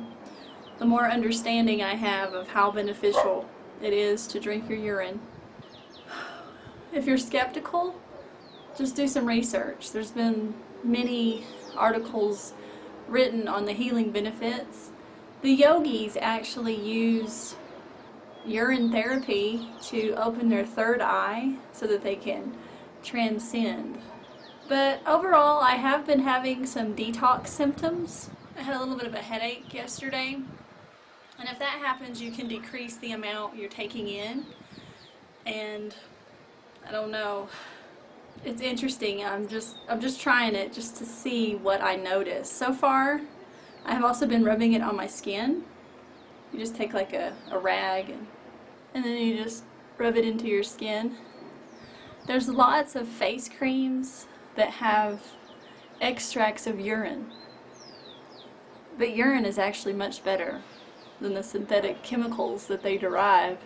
the 0.77 0.83
more 0.83 1.09
understanding 1.09 1.81
I 1.81 1.95
have 1.95 2.33
of 2.33 2.49
how 2.49 2.69
beneficial 2.69 3.47
it 3.81 3.93
is 3.93 4.27
to 4.27 4.41
drink 4.41 4.67
your 4.67 4.77
urine. 4.77 5.21
If 6.91 7.07
you're 7.07 7.17
skeptical, 7.17 7.95
just 8.77 8.95
do 8.95 9.07
some 9.07 9.25
research. 9.25 9.91
There's 9.91 10.11
been 10.11 10.53
many 10.83 11.45
articles 11.75 12.53
written 13.07 13.47
on 13.47 13.65
the 13.65 13.73
healing 13.73 14.11
benefits. 14.11 14.89
The 15.41 15.51
yogis 15.51 16.17
actually 16.19 16.75
use 16.75 17.55
urine 18.45 18.91
therapy 18.91 19.69
to 19.81 20.13
open 20.13 20.49
their 20.49 20.65
third 20.65 21.01
eye 21.01 21.55
so 21.71 21.87
that 21.87 22.03
they 22.03 22.15
can 22.15 22.55
transcend. 23.03 23.99
But 24.67 25.01
overall, 25.05 25.61
I 25.61 25.75
have 25.75 26.05
been 26.05 26.19
having 26.19 26.65
some 26.65 26.95
detox 26.95 27.47
symptoms. 27.47 28.29
I 28.57 28.61
had 28.61 28.75
a 28.75 28.79
little 28.79 28.95
bit 28.95 29.07
of 29.07 29.13
a 29.13 29.19
headache 29.19 29.73
yesterday. 29.73 30.37
And 31.39 31.49
if 31.49 31.59
that 31.59 31.79
happens, 31.79 32.21
you 32.21 32.31
can 32.31 32.47
decrease 32.47 32.97
the 32.97 33.11
amount 33.11 33.57
you're 33.57 33.69
taking 33.69 34.07
in. 34.07 34.45
And 35.45 35.93
I 36.87 36.91
don't 36.91 37.11
know. 37.11 37.49
It's 38.45 38.61
interesting. 38.61 39.23
I'm 39.23 39.47
just 39.47 39.77
I'm 39.87 40.01
just 40.01 40.19
trying 40.19 40.53
it 40.53 40.73
just 40.73 40.97
to 40.97 41.05
see 41.05 41.55
what 41.55 41.81
I 41.81 41.95
notice. 41.95 42.51
So 42.51 42.73
far, 42.73 43.21
I 43.85 43.93
have 43.93 44.03
also 44.03 44.27
been 44.27 44.43
rubbing 44.43 44.73
it 44.73 44.81
on 44.81 44.97
my 44.97 45.07
skin. 45.07 45.63
You 46.51 46.59
just 46.59 46.75
take 46.75 46.93
like 46.93 47.13
a, 47.13 47.33
a 47.51 47.57
rag 47.57 48.09
and, 48.09 48.27
and 48.93 49.05
then 49.05 49.17
you 49.17 49.41
just 49.41 49.63
rub 49.97 50.17
it 50.17 50.25
into 50.25 50.47
your 50.47 50.63
skin. 50.63 51.15
There's 52.27 52.49
lots 52.49 52.95
of 52.95 53.07
face 53.07 53.49
creams 53.49 54.27
that 54.55 54.71
have 54.71 55.21
extracts 56.01 56.67
of 56.67 56.79
urine. 56.81 57.31
But 58.97 59.15
urine 59.15 59.45
is 59.45 59.57
actually 59.57 59.93
much 59.93 60.23
better 60.23 60.61
than 61.21 61.33
the 61.33 61.43
synthetic 61.43 62.03
chemicals 62.03 62.67
that 62.67 62.83
they 62.83 62.97
derive. 62.97 63.57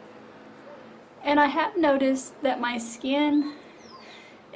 And 1.23 1.39
I 1.39 1.47
have 1.47 1.75
noticed 1.77 2.41
that 2.43 2.61
my 2.61 2.77
skin 2.77 3.53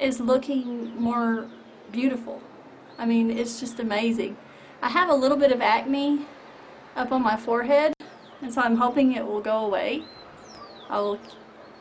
is 0.02 0.20
looking 0.20 1.00
more 1.00 1.46
beautiful. 1.92 2.42
I 2.98 3.06
mean, 3.06 3.30
it's 3.30 3.60
just 3.60 3.78
amazing. 3.78 4.36
I 4.82 4.88
have 4.88 5.08
a 5.08 5.14
little 5.14 5.36
bit 5.36 5.52
of 5.52 5.60
acne 5.60 6.26
up 6.96 7.12
on 7.12 7.22
my 7.22 7.36
forehead, 7.36 7.94
and 8.42 8.52
so 8.52 8.60
I'm 8.60 8.76
hoping 8.76 9.12
it 9.12 9.24
will 9.24 9.40
go 9.40 9.64
away. 9.64 10.02
I 10.90 10.98
will, 10.98 11.18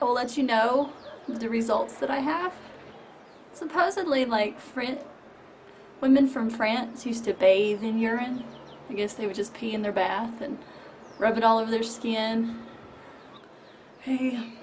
I 0.02 0.06
will 0.06 0.14
let 0.14 0.38
you 0.38 0.44
know 0.44 0.94
the 1.28 1.50
results 1.50 1.96
that 1.96 2.12
I 2.12 2.20
have. 2.20 2.54
Supposedly, 3.54 4.26
like 4.26 4.60
Fran- 4.60 5.00
women 6.00 6.28
from 6.28 6.50
France 6.50 7.06
used 7.06 7.26
to 7.26 7.34
bathe 7.34 7.84
in 7.84 7.98
urine. 7.98 8.44
I 8.90 8.94
guess 8.94 9.14
they 9.14 9.26
would 9.26 9.36
just 9.36 9.54
pee 9.54 9.74
in 9.74 9.82
their 9.82 9.92
bath 9.92 10.42
and 10.42 10.58
rub 11.18 11.38
it 11.38 11.44
all 11.44 11.60
over 11.60 11.72
their 11.72 11.84
skin. 11.84 12.60
Hey, 14.02 14.54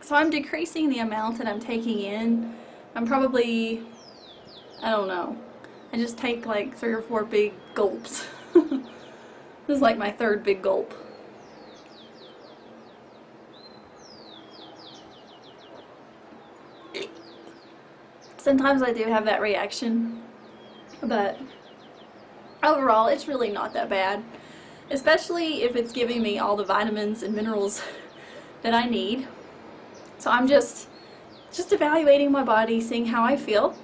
so 0.00 0.16
I'm 0.16 0.30
decreasing 0.30 0.88
the 0.88 0.98
amount 0.98 1.38
that 1.38 1.46
I'm 1.46 1.60
taking 1.60 2.00
in. 2.00 2.54
I'm 2.94 3.06
probably, 3.06 3.82
I 4.82 4.90
don't 4.90 5.08
know. 5.08 5.36
I 5.92 5.96
just 5.96 6.18
take 6.18 6.46
like 6.46 6.76
three 6.76 6.92
or 6.92 7.02
four 7.02 7.24
big 7.24 7.54
gulps. 7.74 8.26
this 8.54 8.82
is 9.68 9.80
like 9.80 9.96
my 9.96 10.10
third 10.10 10.42
big 10.42 10.62
gulp. 10.62 10.94
Sometimes 18.36 18.82
I 18.82 18.92
do 18.92 19.04
have 19.04 19.24
that 19.26 19.40
reaction, 19.40 20.22
but 21.02 21.38
overall 22.62 23.08
it's 23.08 23.28
really 23.28 23.50
not 23.50 23.72
that 23.74 23.88
bad. 23.88 24.22
Especially 24.90 25.62
if 25.62 25.76
it's 25.76 25.92
giving 25.92 26.22
me 26.22 26.38
all 26.38 26.56
the 26.56 26.64
vitamins 26.64 27.22
and 27.22 27.34
minerals 27.34 27.82
that 28.62 28.72
I 28.74 28.86
need. 28.86 29.28
So 30.18 30.30
I'm 30.30 30.48
just 30.48 30.87
just 31.52 31.72
evaluating 31.72 32.30
my 32.30 32.42
body, 32.42 32.80
seeing 32.80 33.06
how 33.06 33.24
I 33.24 33.36
feel. 33.36 33.76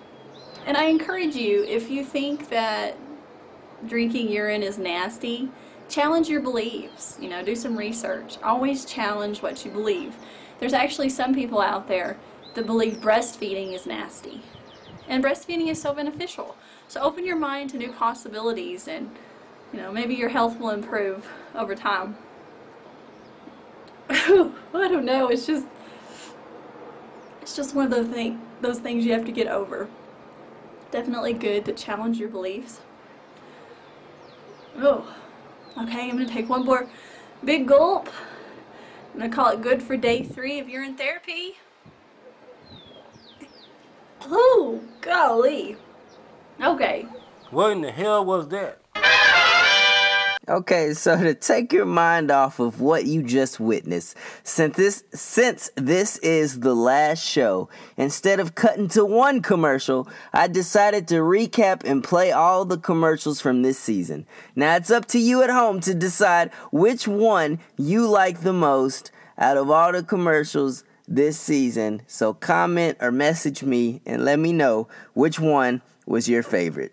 And 0.66 0.77
I 0.77 0.85
encourage 0.85 1.35
you, 1.35 1.64
if 1.64 1.90
you 1.90 2.05
think 2.05 2.48
that 2.50 2.96
drinking 3.87 4.31
urine 4.31 4.62
is 4.62 4.79
nasty, 4.79 5.50
challenge 5.88 6.29
your 6.29 6.40
beliefs. 6.40 7.18
You 7.20 7.29
know, 7.29 7.44
do 7.44 7.55
some 7.55 7.77
research. 7.77 8.38
Always 8.42 8.85
challenge 8.85 9.42
what 9.42 9.64
you 9.64 9.70
believe. 9.70 10.16
There's 10.59 10.72
actually 10.72 11.11
some 11.11 11.35
people 11.35 11.61
out 11.61 11.88
there 11.88 12.16
that 12.55 12.66
believe 12.66 12.94
breastfeeding 12.94 13.74
is 13.74 13.87
nasty. 13.87 14.42
And 15.09 15.22
breastfeeding 15.22 15.68
is 15.68 15.81
so 15.81 15.92
beneficial. 15.92 16.57
So 16.88 17.00
open 17.03 17.27
your 17.27 17.37
mind 17.37 17.70
to 17.70 17.77
new 17.77 17.92
possibilities 17.92 18.88
and 18.88 19.11
you 19.72 19.81
know, 19.81 19.90
maybe 19.90 20.14
your 20.14 20.29
health 20.29 20.59
will 20.61 20.70
improve 20.70 21.29
over 21.55 21.74
time. 21.74 22.16
I 24.09 24.53
don't 24.72 25.05
know, 25.05 25.29
it's 25.29 25.46
just 25.46 25.66
it's 27.44 27.54
just 27.54 27.74
one 27.74 27.85
of 27.85 27.90
those 27.90 28.09
thing 28.09 28.40
those 28.62 28.78
things 28.78 29.04
you 29.04 29.12
have 29.12 29.26
to 29.26 29.33
get 29.33 29.46
over. 29.48 29.87
Definitely 30.90 31.35
good 31.35 31.66
to 31.66 31.74
challenge 31.74 32.18
your 32.18 32.30
beliefs. 32.30 32.80
Oh, 34.78 35.14
okay, 35.76 36.09
I'm 36.09 36.12
gonna 36.16 36.26
take 36.26 36.48
one 36.48 36.64
more 36.64 36.88
big 37.44 37.68
gulp. 37.68 38.09
I'm 39.12 39.20
gonna 39.20 39.30
call 39.30 39.50
it 39.50 39.61
good 39.61 39.83
for 39.83 39.94
day 39.94 40.22
three 40.22 40.59
of 40.59 40.70
urine 40.70 40.96
therapy. 40.96 41.59
Oh, 44.22 44.80
golly. 45.02 45.76
Okay. 46.62 47.07
What 47.50 47.72
in 47.72 47.83
the 47.83 47.92
hell 47.92 48.24
was 48.24 48.48
that? 48.48 48.80
Okay, 50.46 50.92
so 50.92 51.16
to 51.16 51.35
take 51.35 51.72
your 51.72 51.87
mind 51.87 52.30
off 52.30 52.61
of 52.61 52.78
what 52.78 53.07
you 53.07 53.22
just 53.22 53.59
witnessed, 53.59 54.14
since 54.42 54.76
this 54.76 55.02
since 55.14 55.70
this 55.74 56.18
is 56.18 56.61
the 56.61 56.74
last 56.74 57.24
show, 57.24 57.70
instead 57.96 58.40
of 58.40 58.54
cutting 58.54 58.88
to 58.88 59.07
one 59.07 59.40
commercial, 59.40 60.07
I 60.35 60.48
decided 60.48 61.09
to 61.09 61.14
recap 61.14 61.83
and 61.85 62.04
play 62.04 62.30
all 62.30 62.66
the 62.66 62.76
commercials 62.76 63.40
from 63.40 63.62
this 63.62 63.78
season. 63.78 64.26
Now 64.54 64.76
it's 64.76 64.90
up 64.90 65.07
to 65.07 65.18
you 65.18 65.42
at 65.42 65.48
home 65.48 65.80
to 65.80 65.94
decide 65.94 66.52
which 66.70 67.09
one 67.09 67.59
you 67.78 68.07
like 68.07 68.42
the 68.42 68.52
most 68.52 69.11
out 69.38 69.57
of 69.57 69.70
all 69.70 69.92
the 69.92 70.02
commercials 70.02 70.85
this 71.09 71.40
season. 71.40 72.02
So 72.07 72.35
comment 72.35 72.98
or 73.00 73.11
message 73.11 73.62
me 73.62 74.02
and 74.04 74.26
let 74.26 74.38
me 74.38 74.52
know 74.52 74.88
which 75.14 75.40
one 75.40 75.80
was 76.04 76.28
your 76.28 76.42
favorite. 76.42 76.92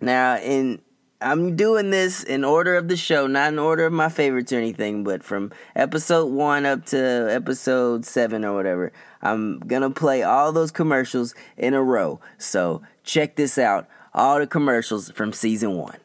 Now, 0.00 0.36
in 0.36 0.82
I'm 1.20 1.56
doing 1.56 1.90
this 1.90 2.22
in 2.22 2.44
order 2.44 2.76
of 2.76 2.86
the 2.86 2.96
show, 2.96 3.26
not 3.26 3.52
in 3.52 3.58
order 3.58 3.86
of 3.86 3.92
my 3.92 4.08
favorites 4.08 4.52
or 4.52 4.58
anything, 4.58 5.02
but 5.02 5.24
from 5.24 5.50
episode 5.74 6.26
one 6.26 6.64
up 6.64 6.86
to 6.86 7.28
episode 7.28 8.04
seven 8.04 8.44
or 8.44 8.54
whatever. 8.54 8.92
I'm 9.20 9.58
gonna 9.58 9.90
play 9.90 10.22
all 10.22 10.52
those 10.52 10.70
commercials 10.70 11.34
in 11.56 11.74
a 11.74 11.82
row. 11.82 12.20
So 12.38 12.82
check 13.02 13.34
this 13.34 13.58
out 13.58 13.88
all 14.14 14.38
the 14.38 14.46
commercials 14.46 15.10
from 15.10 15.32
season 15.32 15.76
one. 15.76 15.98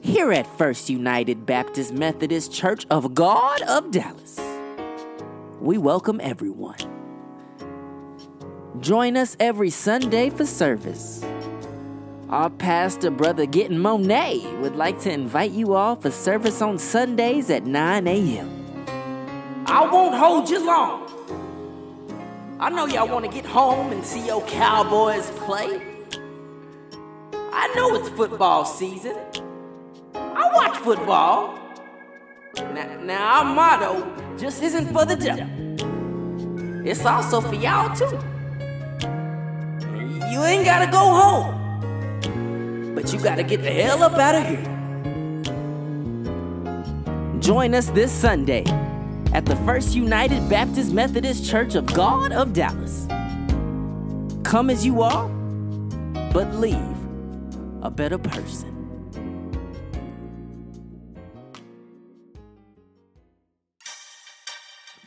Here 0.00 0.32
at 0.32 0.48
First 0.58 0.90
United 0.90 1.46
Baptist 1.46 1.92
Methodist 1.92 2.52
Church 2.52 2.84
of 2.90 3.14
God 3.14 3.62
of 3.62 3.92
Dallas, 3.92 4.40
we 5.60 5.78
welcome 5.78 6.20
everyone. 6.20 7.01
Join 8.80 9.18
us 9.18 9.36
every 9.38 9.68
Sunday 9.68 10.30
for 10.30 10.46
service. 10.46 11.22
Our 12.30 12.48
pastor, 12.48 13.10
Brother 13.10 13.44
Getting 13.44 13.78
Monet, 13.78 14.38
would 14.60 14.76
like 14.76 14.98
to 15.00 15.12
invite 15.12 15.50
you 15.50 15.74
all 15.74 15.94
for 15.94 16.10
service 16.10 16.62
on 16.62 16.78
Sundays 16.78 17.50
at 17.50 17.66
9 17.66 18.06
a.m. 18.06 18.84
I 19.66 19.86
won't 19.86 20.14
hold 20.14 20.48
you 20.48 20.66
long. 20.66 21.02
I 22.58 22.70
know 22.70 22.86
y'all 22.86 23.08
want 23.08 23.26
to 23.26 23.30
get 23.30 23.44
home 23.44 23.92
and 23.92 24.02
see 24.02 24.26
your 24.26 24.40
Cowboys 24.46 25.30
play. 25.32 25.82
I 27.34 27.70
know 27.76 27.94
it's 27.94 28.08
football 28.08 28.64
season. 28.64 29.18
I 30.14 30.50
watch 30.54 30.78
football. 30.78 31.58
Now, 32.56 33.00
now 33.02 33.38
our 33.40 33.44
motto 33.44 34.38
just 34.38 34.62
isn't 34.62 34.90
for 34.94 35.04
the 35.04 35.16
devil. 35.16 35.46
It's 36.88 37.04
also 37.04 37.42
for 37.42 37.54
y'all 37.54 37.94
too. 37.94 38.18
You 40.32 40.42
ain't 40.44 40.64
gotta 40.64 40.90
go 40.90 40.98
home, 40.98 42.94
but 42.94 43.12
you 43.12 43.20
gotta 43.20 43.42
get 43.42 43.60
the 43.60 43.70
hell 43.70 44.02
up 44.02 44.14
out 44.14 44.34
of 44.34 44.46
here. 44.46 44.64
Join 47.38 47.74
us 47.74 47.90
this 47.90 48.10
Sunday 48.10 48.64
at 49.34 49.44
the 49.44 49.56
First 49.66 49.94
United 49.94 50.48
Baptist 50.48 50.90
Methodist 50.90 51.44
Church 51.44 51.74
of 51.74 51.84
God 51.84 52.32
of 52.32 52.54
Dallas. 52.54 53.06
Come 54.42 54.70
as 54.70 54.86
you 54.86 55.02
are, 55.02 55.28
but 56.32 56.54
leave 56.54 56.78
a 57.82 57.90
better 57.90 58.16
person. 58.16 58.71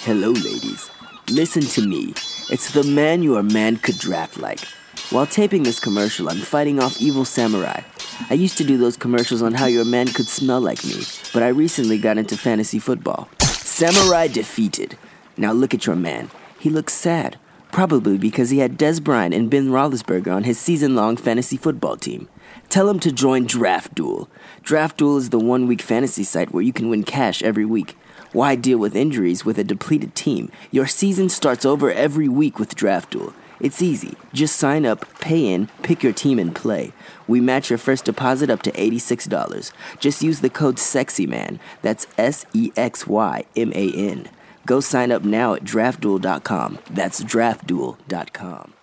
Hello, 0.02 0.30
ladies. 0.30 0.90
Listen 1.30 1.64
to 1.64 1.86
me. 1.86 2.14
It's 2.50 2.72
the 2.72 2.84
man 2.84 3.24
your 3.24 3.44
man 3.44 3.76
could 3.78 3.98
draft 3.98 4.38
like. 4.38 4.62
While 5.10 5.26
taping 5.26 5.64
this 5.64 5.80
commercial, 5.82 6.30
I'm 6.30 6.38
fighting 6.38 6.80
off 6.80 7.02
evil 7.02 7.26
samurai. 7.26 7.82
I 8.30 8.36
used 8.36 8.58
to 8.60 8.64
do 8.64 8.78
those 8.78 8.96
commercials 8.96 9.42
on 9.42 9.54
how 9.54 9.66
your 9.66 9.84
man 9.84 10.08
could 10.08 10.28
smell 10.28 10.62
like 10.62 10.86
me, 10.86 11.02
but 11.34 11.44
I 11.44 11.50
recently 11.50 11.98
got 11.98 12.18
into 12.18 12.38
fantasy 12.38 12.80
football. 12.80 13.28
Samurai 13.42 14.28
defeated. 14.28 14.98
Now 15.36 15.52
look 15.52 15.74
at 15.74 15.86
your 15.86 15.98
man. 15.98 16.30
He 16.58 16.70
looks 16.70 16.94
sad, 16.94 17.38
probably 17.72 18.18
because 18.18 18.50
he 18.50 18.60
had 18.60 18.78
Dez 18.78 19.04
Bryant 19.04 19.34
and 19.34 19.50
Ben 19.50 19.70
Roethlisberger 19.70 20.34
on 20.34 20.46
his 20.46 20.58
season-long 20.60 21.18
fantasy 21.18 21.58
football 21.58 21.98
team. 21.98 22.30
Tell 22.70 22.88
him 22.90 23.00
to 23.02 23.12
join 23.12 23.46
Draft 23.46 23.96
Duel. 23.96 24.30
Draft 24.64 24.98
Duel 24.98 25.18
is 25.18 25.32
the 25.32 25.40
one-week 25.40 25.82
fantasy 25.82 26.24
site 26.24 26.54
where 26.54 26.64
you 26.64 26.72
can 26.72 26.90
win 26.90 27.04
cash 27.04 27.44
every 27.44 27.66
week. 27.66 27.98
Why 28.34 28.56
deal 28.56 28.78
with 28.78 28.96
injuries 28.96 29.46
with 29.46 29.58
a 29.58 29.64
depleted 29.64 30.16
team? 30.16 30.52
Your 30.72 30.88
season 30.88 31.30
starts 31.30 31.66
over 31.66 31.92
every 31.92 32.28
week 32.28 32.60
with 32.60 32.76
Draft 32.76 33.12
Duel. 33.12 33.34
It's 33.60 33.82
easy. 33.82 34.16
Just 34.34 34.56
sign 34.56 34.86
up, 34.86 35.06
pay 35.20 35.52
in, 35.52 35.68
pick 35.82 36.04
your 36.04 36.14
team, 36.14 36.38
and 36.38 36.56
play. 36.56 36.94
We 37.28 37.42
match 37.42 37.70
your 37.70 37.80
first 37.80 38.06
deposit 38.06 38.50
up 38.50 38.62
to 38.64 38.72
$86. 38.72 39.72
Just 40.00 40.22
use 40.22 40.42
the 40.42 40.50
code 40.50 40.76
SEXYMAN. 40.76 41.60
That's 41.82 42.08
S 42.18 42.46
E 42.54 42.72
X 42.76 43.08
Y 43.08 43.46
M 43.56 43.72
A 43.74 43.92
N. 43.94 44.30
Go 44.66 44.80
sign 44.80 45.12
up 45.12 45.24
now 45.24 45.54
at 45.54 45.64
draftduel.com. 45.64 46.80
That's 46.90 47.24
draftduel.com. 47.24 48.74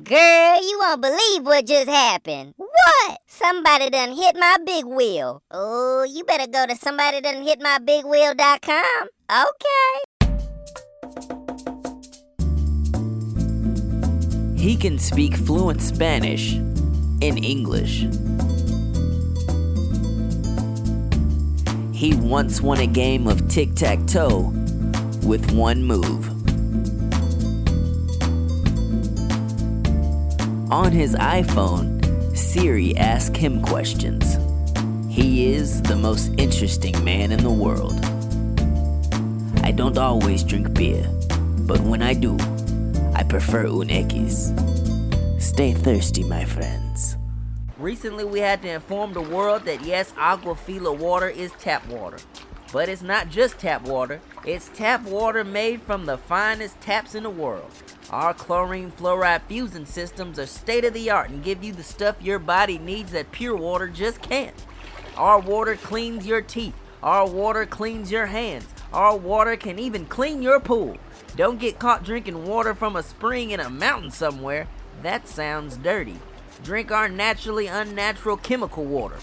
Girl, 0.00 0.62
you 0.62 0.78
won't 0.78 1.02
believe 1.02 1.42
what 1.42 1.66
just 1.66 1.88
happened. 1.88 2.54
What? 2.56 3.18
Somebody 3.26 3.90
done 3.90 4.14
hit 4.14 4.36
my 4.38 4.56
big 4.64 4.84
wheel. 4.84 5.42
Oh, 5.50 6.04
you 6.04 6.22
better 6.22 6.46
go 6.46 6.66
to 6.66 6.76
somebody 6.76 7.20
done 7.20 7.42
hit 7.42 7.60
my 7.60 7.78
big 7.78 8.04
wheel.com. 8.04 9.08
Okay. 9.28 9.98
He 14.56 14.76
can 14.76 15.00
speak 15.00 15.34
fluent 15.34 15.82
Spanish 15.82 16.54
in 17.20 17.36
English. 17.42 18.06
He 21.92 22.14
once 22.14 22.60
won 22.60 22.78
a 22.78 22.86
game 22.86 23.26
of 23.26 23.48
tic 23.48 23.74
tac 23.74 24.06
toe 24.06 24.52
with 25.24 25.50
one 25.50 25.82
move. 25.82 26.37
On 30.70 30.92
his 30.92 31.14
iPhone, 31.14 32.36
Siri 32.36 32.94
asks 32.98 33.38
him 33.38 33.62
questions. 33.62 34.36
He 35.10 35.50
is 35.50 35.80
the 35.80 35.96
most 35.96 36.30
interesting 36.36 37.02
man 37.02 37.32
in 37.32 37.42
the 37.42 37.50
world. 37.50 37.98
I 39.64 39.72
don't 39.72 39.96
always 39.96 40.44
drink 40.44 40.74
beer, 40.74 41.08
but 41.60 41.80
when 41.80 42.02
I 42.02 42.12
do, 42.12 42.36
I 43.14 43.22
prefer 43.22 43.66
un 43.66 43.88
X. 43.88 44.52
Stay 45.38 45.72
thirsty, 45.72 46.22
my 46.24 46.44
friends. 46.44 47.16
Recently, 47.78 48.24
we 48.24 48.40
had 48.40 48.60
to 48.60 48.68
inform 48.68 49.14
the 49.14 49.22
world 49.22 49.64
that 49.64 49.80
yes, 49.80 50.12
Aquafila 50.18 50.94
water 50.98 51.30
is 51.30 51.50
tap 51.52 51.88
water. 51.88 52.18
But 52.74 52.90
it's 52.90 53.00
not 53.00 53.30
just 53.30 53.58
tap 53.58 53.88
water, 53.88 54.20
it's 54.44 54.68
tap 54.74 55.02
water 55.04 55.44
made 55.44 55.80
from 55.80 56.04
the 56.04 56.18
finest 56.18 56.78
taps 56.82 57.14
in 57.14 57.22
the 57.22 57.30
world. 57.30 57.72
Our 58.10 58.32
chlorine 58.32 58.90
fluoride 58.90 59.42
fusion 59.48 59.84
systems 59.84 60.38
are 60.38 60.46
state 60.46 60.86
of 60.86 60.94
the 60.94 61.10
art 61.10 61.28
and 61.28 61.44
give 61.44 61.62
you 61.62 61.72
the 61.74 61.82
stuff 61.82 62.16
your 62.22 62.38
body 62.38 62.78
needs 62.78 63.12
that 63.12 63.32
pure 63.32 63.54
water 63.54 63.86
just 63.86 64.22
can't. 64.22 64.54
Our 65.16 65.38
water 65.38 65.76
cleans 65.76 66.26
your 66.26 66.40
teeth, 66.40 66.74
Our 67.02 67.28
water 67.28 67.66
cleans 67.66 68.10
your 68.10 68.26
hands. 68.26 68.66
Our 68.92 69.16
water 69.16 69.56
can 69.56 69.78
even 69.78 70.06
clean 70.06 70.40
your 70.40 70.58
pool. 70.58 70.96
Don't 71.36 71.60
get 71.60 71.78
caught 71.78 72.02
drinking 72.02 72.46
water 72.46 72.74
from 72.74 72.96
a 72.96 73.02
spring 73.02 73.50
in 73.50 73.60
a 73.60 73.68
mountain 73.68 74.10
somewhere. 74.10 74.66
That 75.02 75.28
sounds 75.28 75.76
dirty. 75.76 76.18
Drink 76.64 76.90
our 76.90 77.08
naturally 77.08 77.66
unnatural 77.66 78.38
chemical 78.38 78.84
water. 78.84 79.18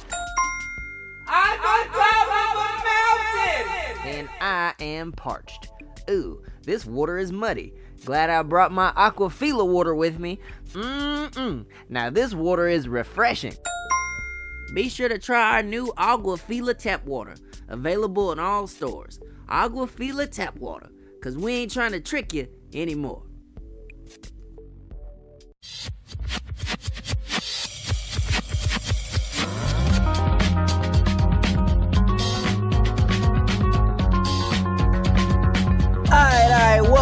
I'm 1.28 1.60
on 1.60 1.88
top 1.88 2.28
of 2.28 2.62
a 2.62 4.06
mountain! 4.06 4.20
And 4.20 4.30
I 4.40 4.74
am 4.80 5.12
parched. 5.12 5.70
Ooh, 6.10 6.44
this 6.64 6.86
water 6.86 7.18
is 7.18 7.32
muddy. 7.32 7.74
Glad 8.04 8.30
I 8.30 8.44
brought 8.44 8.72
my 8.72 8.92
Aquafila 8.92 9.68
water 9.68 9.96
with 9.96 10.20
me. 10.20 10.40
Mmm. 10.74 11.66
Now 11.90 12.10
this 12.10 12.34
water 12.34 12.68
is 12.68 12.88
refreshing. 12.88 13.56
Be 14.74 14.90
sure 14.90 15.10
to 15.10 15.18
try 15.18 15.56
our 15.56 15.64
new 15.64 15.94
Aquafila 15.98 16.78
tap 16.78 17.06
water, 17.06 17.36
available 17.70 18.32
in 18.32 18.40
all 18.40 18.68
stores. 18.68 19.20
Aquafila 19.48 20.30
tap 20.30 20.58
water, 20.58 20.90
cause 21.22 21.38
we 21.38 21.54
ain't 21.54 21.72
trying 21.72 21.92
to 21.94 22.00
trick 22.00 22.34
you 22.34 22.48
anymore. 22.74 23.24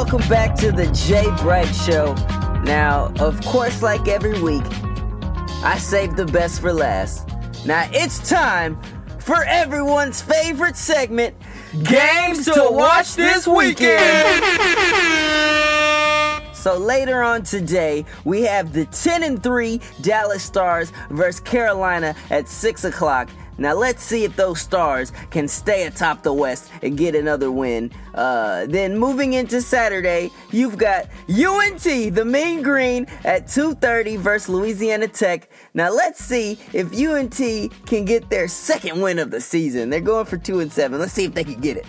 Welcome 0.03 0.27
back 0.27 0.55
to 0.55 0.73
the 0.73 0.87
J. 0.87 1.33
Bright 1.41 1.73
Show. 1.73 2.13
Now, 2.65 3.13
of 3.21 3.39
course, 3.45 3.81
like 3.81 4.09
every 4.09 4.37
week, 4.41 4.65
I 5.63 5.77
save 5.79 6.17
the 6.17 6.25
best 6.25 6.59
for 6.59 6.73
last. 6.73 7.29
Now 7.65 7.87
it's 7.93 8.19
time 8.29 8.77
for 9.19 9.45
everyone's 9.45 10.21
favorite 10.21 10.75
segment 10.75 11.37
Games 11.83 12.43
to 12.47 12.67
Watch 12.69 13.15
This 13.15 13.47
Weekend! 13.47 14.43
So 16.53 16.77
later 16.77 17.23
on 17.23 17.43
today, 17.43 18.03
we 18.25 18.41
have 18.41 18.73
the 18.73 18.85
10 18.87 19.23
and 19.23 19.41
3 19.41 19.79
Dallas 20.01 20.43
Stars 20.43 20.91
versus 21.11 21.39
Carolina 21.39 22.13
at 22.29 22.49
6 22.49 22.83
o'clock. 22.83 23.29
Now 23.57 23.73
let's 23.73 24.03
see 24.03 24.23
if 24.23 24.35
those 24.35 24.59
stars 24.59 25.11
can 25.31 25.47
stay 25.47 25.85
atop 25.85 26.23
the 26.23 26.33
West 26.33 26.71
and 26.81 26.97
get 26.97 27.15
another 27.15 27.51
win. 27.51 27.91
Uh, 28.13 28.65
then 28.67 28.97
moving 28.97 29.33
into 29.33 29.61
Saturday, 29.61 30.31
you've 30.51 30.77
got 30.77 31.07
UNT, 31.29 31.83
the 31.83 32.25
Mean 32.25 32.61
Green, 32.61 33.07
at 33.23 33.47
2:30 33.47 34.17
versus 34.17 34.49
Louisiana 34.49 35.07
Tech. 35.07 35.49
Now 35.73 35.91
let's 35.91 36.23
see 36.23 36.59
if 36.73 36.93
UNT 36.93 37.71
can 37.85 38.05
get 38.05 38.29
their 38.29 38.47
second 38.47 39.01
win 39.01 39.19
of 39.19 39.31
the 39.31 39.41
season. 39.41 39.89
They're 39.89 40.01
going 40.01 40.25
for 40.25 40.37
two 40.37 40.59
and 40.59 40.71
seven. 40.71 40.99
Let's 40.99 41.13
see 41.13 41.25
if 41.25 41.33
they 41.33 41.43
can 41.43 41.59
get 41.59 41.77
it. 41.77 41.85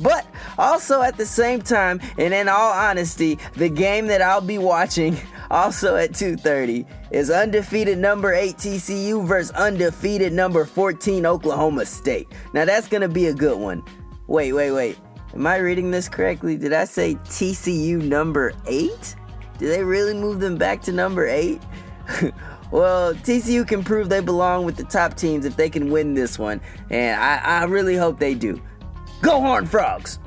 But 0.00 0.26
also 0.58 1.02
at 1.02 1.16
the 1.16 1.26
same 1.26 1.62
time, 1.62 2.00
and 2.18 2.34
in 2.34 2.48
all 2.48 2.72
honesty, 2.72 3.38
the 3.54 3.68
game 3.68 4.06
that 4.06 4.22
I'll 4.22 4.40
be 4.40 4.58
watching 4.58 5.16
also 5.52 5.96
at 5.96 6.12
2:30 6.12 6.86
is 7.10 7.30
undefeated 7.30 7.98
number 7.98 8.32
8 8.32 8.56
TCU 8.56 9.24
versus 9.24 9.52
undefeated 9.52 10.32
number 10.32 10.64
14 10.64 11.26
Oklahoma 11.26 11.86
State. 11.86 12.26
Now 12.54 12.64
that's 12.64 12.88
going 12.88 13.02
to 13.02 13.08
be 13.08 13.26
a 13.26 13.34
good 13.34 13.58
one. 13.58 13.82
Wait, 14.26 14.52
wait, 14.52 14.72
wait. 14.72 14.98
Am 15.34 15.46
I 15.46 15.56
reading 15.56 15.90
this 15.90 16.08
correctly? 16.08 16.56
Did 16.56 16.72
I 16.72 16.84
say 16.84 17.14
TCU 17.14 18.02
number 18.02 18.52
8? 18.66 19.16
Did 19.58 19.70
they 19.70 19.84
really 19.84 20.14
move 20.14 20.40
them 20.40 20.56
back 20.56 20.82
to 20.82 20.92
number 20.92 21.26
8? 21.26 21.60
well, 22.70 23.14
TCU 23.14 23.66
can 23.66 23.84
prove 23.84 24.08
they 24.08 24.20
belong 24.20 24.64
with 24.64 24.76
the 24.76 24.84
top 24.84 25.14
teams 25.14 25.44
if 25.44 25.56
they 25.56 25.70
can 25.70 25.90
win 25.90 26.14
this 26.14 26.38
one, 26.38 26.60
and 26.90 27.20
I, 27.20 27.36
I 27.36 27.64
really 27.64 27.96
hope 27.96 28.18
they 28.18 28.34
do. 28.34 28.60
Go 29.20 29.40
Horn 29.40 29.66
Frogs! 29.66 30.18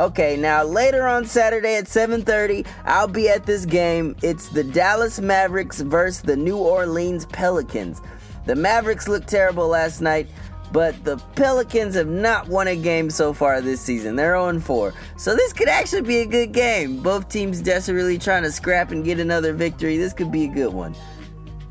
Okay, 0.00 0.34
now 0.34 0.64
later 0.64 1.06
on 1.06 1.26
Saturday 1.26 1.76
at 1.76 1.84
7:30, 1.84 2.64
I'll 2.86 3.06
be 3.06 3.28
at 3.28 3.44
this 3.44 3.66
game. 3.66 4.16
It's 4.22 4.48
the 4.48 4.64
Dallas 4.64 5.20
Mavericks 5.20 5.82
versus 5.82 6.22
the 6.22 6.36
New 6.36 6.56
Orleans 6.56 7.26
Pelicans. 7.26 8.00
The 8.46 8.56
Mavericks 8.56 9.08
looked 9.08 9.28
terrible 9.28 9.68
last 9.68 10.00
night, 10.00 10.26
but 10.72 11.04
the 11.04 11.18
Pelicans 11.36 11.96
have 11.96 12.08
not 12.08 12.48
won 12.48 12.68
a 12.68 12.76
game 12.76 13.10
so 13.10 13.34
far 13.34 13.60
this 13.60 13.82
season. 13.82 14.16
They're 14.16 14.36
0-4. 14.36 14.94
So 15.18 15.36
this 15.36 15.52
could 15.52 15.68
actually 15.68 16.00
be 16.00 16.20
a 16.20 16.26
good 16.26 16.52
game. 16.52 17.02
Both 17.02 17.28
teams 17.28 17.60
desperately 17.60 18.16
trying 18.16 18.44
to 18.44 18.52
scrap 18.52 18.92
and 18.92 19.04
get 19.04 19.20
another 19.20 19.52
victory. 19.52 19.98
This 19.98 20.14
could 20.14 20.32
be 20.32 20.44
a 20.44 20.48
good 20.48 20.72
one. 20.72 20.94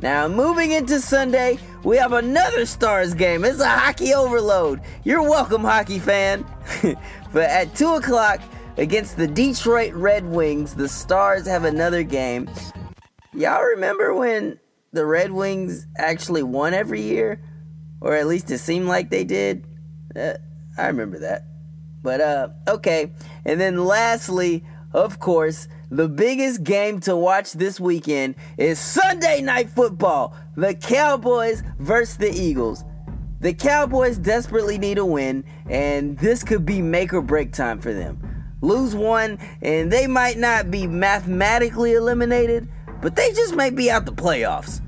Now, 0.02 0.28
moving 0.28 0.72
into 0.72 1.02
Sunday, 1.02 1.58
we 1.84 1.98
have 1.98 2.14
another 2.14 2.68
Stars 2.68 3.16
game. 3.16 3.44
It's 3.44 3.60
a 3.60 3.68
hockey 3.68 4.14
overload. 4.14 4.82
You're 5.04 5.24
welcome, 5.24 5.62
hockey 5.62 6.00
fan. 6.00 6.46
but 7.34 7.44
at 7.44 7.76
2 7.76 7.96
o'clock 7.96 8.42
against 8.78 9.18
the 9.18 9.28
Detroit 9.28 9.94
Red 9.94 10.26
Wings, 10.26 10.76
the 10.76 10.88
Stars 10.88 11.46
have 11.48 11.66
another 11.66 12.04
game. 12.04 12.50
Y'all 13.34 13.64
remember 13.64 14.14
when 14.14 14.60
the 14.92 15.06
Red 15.06 15.32
Wings 15.32 15.86
actually 15.98 16.44
won 16.44 16.74
every 16.74 17.02
year? 17.02 17.42
Or 18.02 18.16
at 18.16 18.28
least 18.28 18.50
it 18.52 18.60
seemed 18.60 18.88
like 18.88 19.10
they 19.10 19.24
did? 19.24 19.66
Uh, 20.16 20.34
I 20.78 20.88
remember 20.88 21.20
that. 21.20 21.44
But, 22.02 22.22
uh, 22.22 22.50
okay. 22.68 23.12
And 23.46 23.60
then 23.60 23.86
lastly, 23.86 24.64
of 24.94 25.20
course, 25.20 25.68
the 25.92 26.08
biggest 26.08 26.64
game 26.64 27.00
to 27.02 27.16
watch 27.16 27.54
this 27.54 27.80
weekend 27.80 28.36
is 28.58 28.80
Sunday 28.80 29.42
Night 29.42 29.70
Football. 29.70 30.36
The 30.56 30.74
Cowboys 30.74 31.64
versus 31.80 32.18
the 32.18 32.32
Eagles. 32.32 32.84
The 33.42 33.54
Cowboys 33.54 34.18
desperately 34.18 34.78
need 34.78 34.98
a 34.98 35.06
win, 35.06 35.46
and 35.70 36.18
this 36.18 36.44
could 36.44 36.66
be 36.66 36.82
make 36.82 37.14
or 37.14 37.22
break 37.22 37.54
time 37.54 37.80
for 37.80 37.94
them. 37.94 38.46
Lose 38.62 38.94
one, 38.94 39.40
and 39.62 39.90
they 39.90 40.08
might 40.08 40.38
not 40.38 40.70
be 40.70 40.88
mathematically 40.88 41.94
eliminated, 41.94 42.68
but 43.02 43.16
they 43.16 43.32
just 43.32 43.56
might 43.56 43.78
be 43.78 43.90
out 43.90 44.06
the 44.06 44.12
playoffs. 44.12 44.82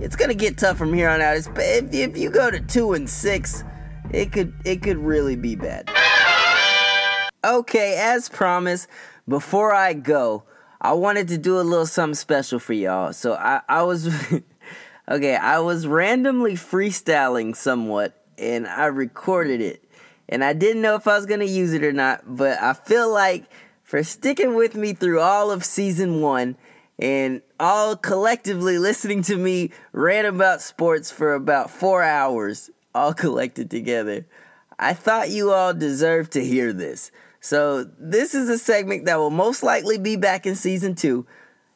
It's 0.00 0.16
gonna 0.16 0.34
get 0.34 0.58
tough 0.58 0.76
from 0.76 0.92
here 0.92 1.08
on 1.08 1.20
out. 1.20 1.36
If, 1.36 1.48
if 1.94 2.18
you 2.18 2.30
go 2.30 2.50
to 2.50 2.60
two 2.60 2.92
and 2.94 3.08
six, 3.08 3.62
it 4.10 4.32
could 4.32 4.52
it 4.64 4.82
could 4.82 4.98
really 4.98 5.36
be 5.36 5.54
bad. 5.54 5.88
Okay, 7.44 7.96
as 7.98 8.28
promised, 8.28 8.88
before 9.28 9.72
I 9.72 9.92
go, 9.92 10.42
I 10.80 10.92
wanted 10.94 11.28
to 11.28 11.38
do 11.38 11.60
a 11.60 11.62
little 11.62 11.86
something 11.86 12.16
special 12.16 12.58
for 12.58 12.72
y'all. 12.72 13.12
So 13.12 13.34
I, 13.34 13.60
I 13.68 13.84
was 13.84 14.06
okay, 15.08 15.36
I 15.36 15.58
was 15.60 15.86
randomly 15.86 16.54
freestyling 16.54 17.54
somewhat 17.54 18.22
and 18.38 18.66
I 18.66 18.86
recorded 18.86 19.60
it. 19.60 19.82
And 20.28 20.42
I 20.42 20.52
didn't 20.52 20.82
know 20.82 20.96
if 20.96 21.06
I 21.06 21.16
was 21.16 21.26
gonna 21.26 21.44
use 21.44 21.72
it 21.72 21.84
or 21.84 21.92
not, 21.92 22.22
but 22.26 22.60
I 22.60 22.72
feel 22.72 23.12
like 23.12 23.44
for 23.84 24.02
sticking 24.02 24.54
with 24.54 24.74
me 24.74 24.92
through 24.92 25.20
all 25.20 25.50
of 25.50 25.64
season 25.64 26.20
one 26.20 26.56
and 26.98 27.42
all 27.60 27.96
collectively 27.96 28.78
listening 28.78 29.22
to 29.22 29.36
me 29.36 29.70
rant 29.92 30.26
about 30.26 30.60
sports 30.60 31.10
for 31.10 31.34
about 31.34 31.70
four 31.70 32.02
hours, 32.02 32.70
all 32.94 33.14
collected 33.14 33.70
together. 33.70 34.26
I 34.78 34.92
thought 34.92 35.30
you 35.30 35.52
all 35.52 35.72
deserved 35.72 36.32
to 36.32 36.44
hear 36.44 36.72
this. 36.72 37.10
So 37.40 37.84
this 37.98 38.34
is 38.34 38.48
a 38.48 38.58
segment 38.58 39.04
that 39.06 39.18
will 39.18 39.30
most 39.30 39.62
likely 39.62 39.98
be 39.98 40.16
back 40.16 40.46
in 40.46 40.56
season 40.56 40.94
two. 40.96 41.26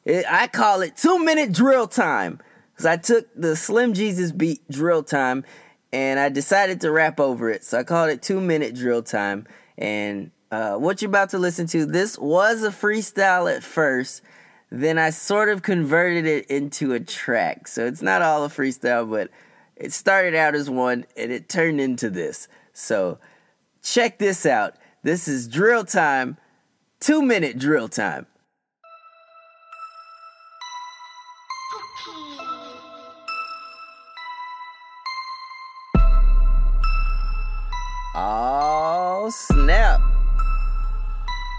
I 0.06 0.48
call 0.48 0.80
it 0.80 0.96
two 0.96 1.22
minute 1.22 1.52
drill 1.52 1.86
time 1.86 2.40
because 2.80 2.86
I 2.86 2.96
took 2.96 3.28
the 3.36 3.56
Slim 3.56 3.92
Jesus 3.92 4.32
beat 4.32 4.66
drill 4.70 5.02
time 5.02 5.44
and 5.92 6.18
I 6.18 6.30
decided 6.30 6.80
to 6.80 6.90
rap 6.90 7.20
over 7.20 7.50
it. 7.50 7.62
So 7.62 7.78
I 7.78 7.84
called 7.84 8.08
it 8.08 8.22
two 8.22 8.40
minute 8.40 8.74
drill 8.74 9.02
time. 9.02 9.46
And 9.76 10.30
uh, 10.50 10.76
what 10.76 11.02
you're 11.02 11.10
about 11.10 11.28
to 11.30 11.38
listen 11.38 11.66
to, 11.68 11.84
this 11.84 12.16
was 12.18 12.64
a 12.64 12.70
freestyle 12.70 13.54
at 13.54 13.62
first. 13.62 14.22
Then 14.70 14.96
I 14.96 15.10
sort 15.10 15.50
of 15.50 15.60
converted 15.60 16.24
it 16.24 16.46
into 16.46 16.94
a 16.94 17.00
track. 17.00 17.68
So 17.68 17.84
it's 17.84 18.00
not 18.00 18.22
all 18.22 18.46
a 18.46 18.48
freestyle, 18.48 19.10
but 19.10 19.28
it 19.76 19.92
started 19.92 20.34
out 20.34 20.54
as 20.54 20.70
one 20.70 21.04
and 21.18 21.30
it 21.30 21.50
turned 21.50 21.82
into 21.82 22.08
this. 22.08 22.48
So 22.72 23.18
check 23.82 24.18
this 24.18 24.46
out. 24.46 24.76
This 25.02 25.28
is 25.28 25.48
drill 25.48 25.84
time, 25.84 26.38
two 26.98 27.20
minute 27.20 27.58
drill 27.58 27.88
time. 27.88 28.26
Oh 38.22 39.30
snap! 39.32 39.98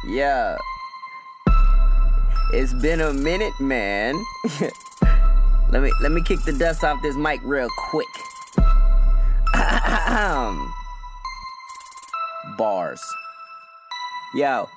Yeah, 0.05 0.59
it's 2.53 2.72
been 2.72 3.01
a 3.01 3.12
minute, 3.12 3.59
man. 3.59 4.24
let 5.72 5.82
me 5.82 5.91
let 6.03 6.12
me 6.12 6.22
kick 6.22 6.38
the 6.45 6.53
dust 6.53 6.84
off 6.84 7.01
this 7.01 7.16
mic 7.16 7.41
real 7.43 7.68
quick. 7.89 8.05
Bars. 12.59 13.01
Yo, 14.36 14.70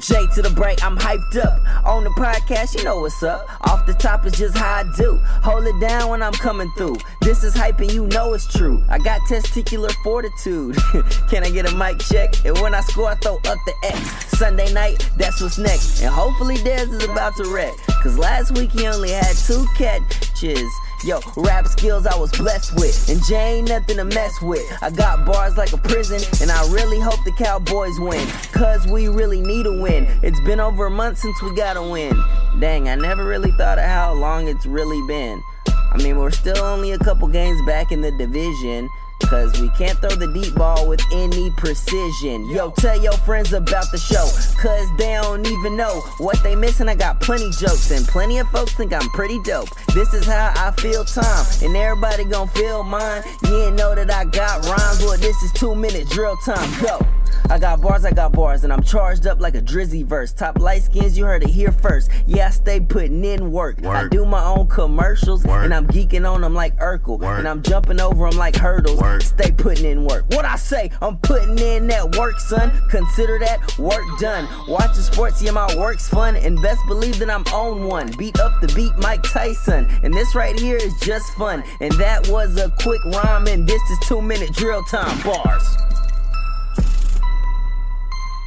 J 0.00 0.26
to 0.34 0.42
the 0.42 0.50
break, 0.50 0.82
I'm 0.82 0.96
hyped 0.96 1.36
up. 1.36 1.60
On 1.84 2.04
the 2.04 2.10
podcast, 2.10 2.76
you 2.76 2.84
know 2.84 3.00
what's 3.00 3.22
up. 3.22 3.46
Off 3.68 3.84
the 3.84 3.92
top 3.92 4.24
is 4.24 4.32
just 4.32 4.56
how 4.56 4.76
I 4.76 4.84
do. 4.96 5.16
Hold 5.42 5.66
it 5.66 5.78
down 5.78 6.08
when 6.08 6.22
I'm 6.22 6.32
coming 6.32 6.70
through. 6.76 6.96
This 7.20 7.44
is 7.44 7.54
hype 7.54 7.80
and 7.80 7.92
you 7.92 8.06
know 8.06 8.32
it's 8.32 8.50
true. 8.50 8.82
I 8.88 8.98
got 8.98 9.20
testicular 9.22 9.92
fortitude. 10.02 10.76
Can 11.28 11.44
I 11.44 11.50
get 11.50 11.70
a 11.70 11.74
mic 11.74 11.98
check? 11.98 12.34
And 12.46 12.58
when 12.60 12.74
I 12.74 12.80
score, 12.80 13.10
I 13.10 13.14
throw 13.16 13.36
up 13.36 13.42
the 13.66 13.74
X. 13.84 14.38
Sunday 14.38 14.72
night, 14.72 15.10
that's 15.18 15.42
what's 15.42 15.58
next. 15.58 16.00
And 16.00 16.12
hopefully 16.12 16.56
Dez 16.56 16.90
is 16.90 17.04
about 17.04 17.36
to 17.36 17.44
wreck. 17.52 17.74
Cause 18.02 18.16
last 18.16 18.52
week 18.52 18.72
he 18.72 18.86
only 18.86 19.10
had 19.10 19.36
two 19.36 19.66
catches. 19.76 20.70
Yo, 21.02 21.18
rap 21.38 21.66
skills 21.66 22.06
I 22.06 22.14
was 22.14 22.30
blessed 22.32 22.74
with, 22.74 23.08
and 23.08 23.24
Jay 23.24 23.56
ain't 23.56 23.70
nothing 23.70 23.96
to 23.96 24.04
mess 24.04 24.42
with. 24.42 24.66
I 24.82 24.90
got 24.90 25.24
bars 25.24 25.56
like 25.56 25.72
a 25.72 25.78
prison, 25.78 26.20
and 26.42 26.50
I 26.50 26.60
really 26.70 27.00
hope 27.00 27.24
the 27.24 27.32
Cowboys 27.32 27.98
win. 27.98 28.26
Cause 28.52 28.86
we 28.86 29.08
really 29.08 29.40
need 29.40 29.64
a 29.64 29.72
win. 29.72 30.06
It's 30.22 30.40
been 30.40 30.60
over 30.60 30.86
a 30.86 30.90
month 30.90 31.16
since 31.16 31.40
we 31.40 31.56
got 31.56 31.78
a 31.78 31.82
win. 31.82 32.12
Dang, 32.58 32.90
I 32.90 32.96
never 32.96 33.24
really 33.24 33.50
thought 33.52 33.78
of 33.78 33.84
how 33.84 34.12
long 34.12 34.46
it's 34.46 34.66
really 34.66 35.00
been. 35.08 35.42
I 35.90 35.96
mean, 35.96 36.18
we're 36.18 36.30
still 36.30 36.62
only 36.62 36.92
a 36.92 36.98
couple 36.98 37.28
games 37.28 37.58
back 37.66 37.92
in 37.92 38.02
the 38.02 38.10
division. 38.12 38.86
Cause 39.28 39.60
we 39.60 39.68
can't 39.70 39.98
throw 39.98 40.10
the 40.10 40.26
deep 40.26 40.54
ball 40.54 40.88
with 40.88 41.00
any 41.12 41.50
precision. 41.52 42.48
Yo, 42.50 42.70
tell 42.72 43.00
your 43.00 43.12
friends 43.12 43.52
about 43.52 43.90
the 43.92 43.98
show. 43.98 44.26
Cause 44.60 44.88
they 44.98 45.12
don't 45.14 45.46
even 45.46 45.76
know 45.76 46.00
what 46.18 46.42
they 46.42 46.54
missing. 46.54 46.88
I 46.88 46.94
got 46.94 47.20
plenty 47.20 47.50
jokes 47.50 47.90
and 47.90 48.06
plenty 48.06 48.38
of 48.38 48.48
folks 48.50 48.72
think 48.74 48.92
I'm 48.92 49.08
pretty 49.10 49.40
dope. 49.42 49.68
This 49.94 50.12
is 50.14 50.26
how 50.26 50.52
I 50.56 50.72
feel 50.80 51.04
time. 51.04 51.46
And 51.62 51.76
everybody 51.76 52.24
gon' 52.24 52.48
feel 52.48 52.82
mine. 52.82 53.22
You 53.44 53.50
didn't 53.50 53.76
know 53.76 53.94
that 53.94 54.10
I 54.10 54.24
got 54.24 54.64
rhymes. 54.66 55.00
Well, 55.00 55.18
this 55.18 55.42
is 55.42 55.52
two 55.52 55.74
minute 55.74 56.08
drill 56.08 56.36
time. 56.38 56.82
Go. 56.82 57.06
I 57.48 57.58
got 57.58 57.80
bars, 57.80 58.04
I 58.04 58.12
got 58.12 58.32
bars, 58.32 58.64
and 58.64 58.72
I'm 58.72 58.82
charged 58.82 59.26
up 59.26 59.40
like 59.40 59.54
a 59.54 59.60
drizzy 59.60 60.04
verse. 60.04 60.32
Top 60.32 60.58
light 60.58 60.82
skins, 60.82 61.18
you 61.18 61.24
heard 61.24 61.42
it 61.42 61.50
here 61.50 61.72
first. 61.72 62.10
Yeah, 62.26 62.48
I 62.48 62.50
stay 62.50 62.80
putting 62.80 63.24
in 63.24 63.50
work. 63.50 63.84
I 63.84 64.08
do 64.08 64.24
my 64.24 64.44
own 64.44 64.68
commercials, 64.68 65.44
and 65.44 65.74
I'm 65.74 65.86
geeking 65.86 66.30
on 66.30 66.42
them 66.42 66.54
like 66.54 66.76
Urkel. 66.78 67.22
And 67.38 67.48
I'm 67.48 67.62
jumping 67.62 68.00
over 68.00 68.28
them 68.28 68.38
like 68.38 68.56
hurdles. 68.56 69.00
Stay 69.24 69.50
putting 69.50 69.84
in 69.84 70.04
work. 70.04 70.24
What 70.30 70.44
I 70.44 70.56
say, 70.56 70.90
I'm 71.00 71.18
putting 71.18 71.58
in 71.58 71.86
that 71.88 72.16
work, 72.16 72.38
son. 72.40 72.72
Consider 72.90 73.38
that 73.40 73.78
work 73.78 74.04
done. 74.18 74.48
Watching 74.68 75.02
sports, 75.02 75.42
yeah, 75.42 75.50
my 75.50 75.74
work's 75.76 76.08
fun. 76.08 76.36
And 76.36 76.60
best 76.62 76.80
believe 76.86 77.18
that 77.18 77.30
I'm 77.30 77.44
on 77.54 77.84
one. 77.84 78.10
Beat 78.16 78.38
up 78.40 78.60
the 78.60 78.68
beat, 78.68 78.92
Mike 78.98 79.22
Tyson. 79.22 79.88
And 80.02 80.14
this 80.14 80.34
right 80.34 80.58
here 80.58 80.76
is 80.76 80.94
just 81.00 81.32
fun. 81.34 81.64
And 81.80 81.92
that 81.92 82.28
was 82.28 82.56
a 82.56 82.70
quick 82.80 83.04
rhyme, 83.04 83.46
and 83.46 83.66
this 83.66 83.82
is 83.90 83.98
two 84.06 84.22
minute 84.22 84.52
drill 84.54 84.82
time 84.84 85.20
bars. 85.22 85.76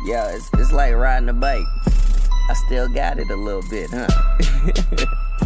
Yeah, 0.05 0.35
it's, 0.35 0.49
it's 0.53 0.71
like 0.71 0.93
riding 0.93 1.29
a 1.29 1.33
bike. 1.33 1.65
I 2.49 2.53
still 2.65 2.89
got 2.89 3.19
it 3.19 3.29
a 3.29 3.35
little 3.35 3.63
bit, 3.69 3.89
huh? 3.91 4.07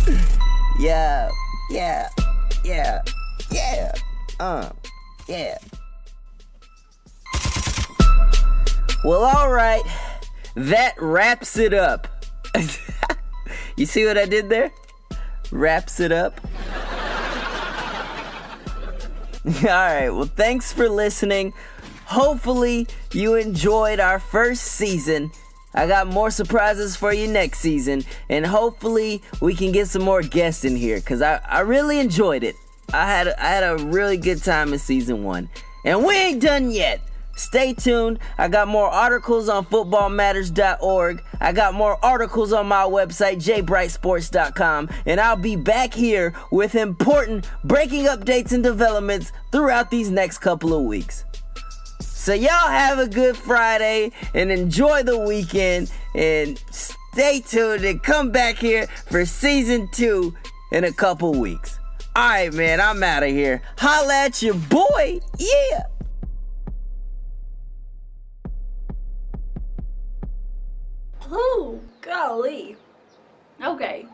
yeah, 0.79 1.29
yeah, 1.69 2.09
yeah, 2.63 3.01
yeah, 3.51 3.91
uh, 4.39 4.69
yeah. 5.27 5.57
Well, 9.03 9.23
alright. 9.23 9.83
That 10.55 10.95
wraps 10.99 11.57
it 11.59 11.73
up. 11.73 12.07
you 13.77 13.85
see 13.85 14.05
what 14.05 14.17
I 14.17 14.25
did 14.25 14.49
there? 14.49 14.71
Wraps 15.51 15.99
it 15.99 16.11
up. 16.11 16.41
Alright, 19.63 20.13
well, 20.13 20.25
thanks 20.25 20.73
for 20.73 20.89
listening. 20.89 21.53
Hopefully, 22.07 22.87
you 23.11 23.35
enjoyed 23.35 23.99
our 23.99 24.17
first 24.17 24.63
season. 24.63 25.29
I 25.73 25.87
got 25.87 26.07
more 26.07 26.31
surprises 26.31 26.95
for 26.95 27.11
you 27.11 27.27
next 27.27 27.59
season, 27.59 28.05
and 28.29 28.45
hopefully, 28.45 29.21
we 29.41 29.53
can 29.53 29.73
get 29.73 29.89
some 29.89 30.03
more 30.03 30.21
guests 30.21 30.63
in 30.63 30.77
here 30.77 31.01
because 31.01 31.21
I, 31.21 31.41
I 31.45 31.59
really 31.59 31.99
enjoyed 31.99 32.45
it. 32.45 32.55
I 32.93 33.05
had, 33.07 33.27
I 33.27 33.49
had 33.49 33.63
a 33.63 33.83
really 33.83 34.15
good 34.15 34.41
time 34.41 34.71
in 34.71 34.79
season 34.79 35.25
one, 35.25 35.49
and 35.83 36.05
we 36.05 36.15
ain't 36.15 36.41
done 36.41 36.71
yet. 36.71 37.01
Stay 37.35 37.73
tuned. 37.73 38.19
I 38.37 38.47
got 38.47 38.69
more 38.69 38.89
articles 38.89 39.49
on 39.49 39.65
footballmatters.org. 39.65 41.23
I 41.41 41.51
got 41.51 41.73
more 41.73 42.03
articles 42.03 42.53
on 42.53 42.67
my 42.67 42.83
website, 42.83 43.35
jbrightsports.com. 43.43 44.89
And 45.05 45.19
I'll 45.19 45.35
be 45.35 45.55
back 45.55 45.93
here 45.93 46.33
with 46.51 46.73
important 46.73 47.47
breaking 47.63 48.05
updates 48.05 48.53
and 48.53 48.63
developments 48.63 49.33
throughout 49.51 49.91
these 49.91 50.09
next 50.09 50.39
couple 50.39 50.73
of 50.73 50.83
weeks. 50.83 51.25
So 52.28 52.34
y'all 52.34 52.49
have 52.49 52.99
a 52.99 53.07
good 53.07 53.38
Friday 53.38 54.11
and 54.34 54.51
enjoy 54.51 55.01
the 55.03 55.17
weekend 55.17 55.89
and 56.13 56.61
stay 56.71 57.39
tuned 57.39 57.86
and 57.86 58.03
come 58.03 58.32
back 58.32 58.57
here 58.57 58.88
for 59.05 59.25
season 59.25 59.88
two 59.93 60.36
in 60.73 60.84
a 60.84 60.91
couple 60.91 61.32
weeks. 61.39 61.80
All 62.17 62.28
right, 62.28 62.51
man, 62.51 62.82
I'm 62.82 63.01
out 63.01 63.23
of 63.23 63.30
here. 63.30 63.61
Holla 63.78 64.25
at 64.25 64.41
your 64.41 64.55
boy. 64.55 65.21
Yeah. 65.38 65.84
Oh, 71.32 71.80
golly. 72.01 72.75
Okay. 73.63 74.05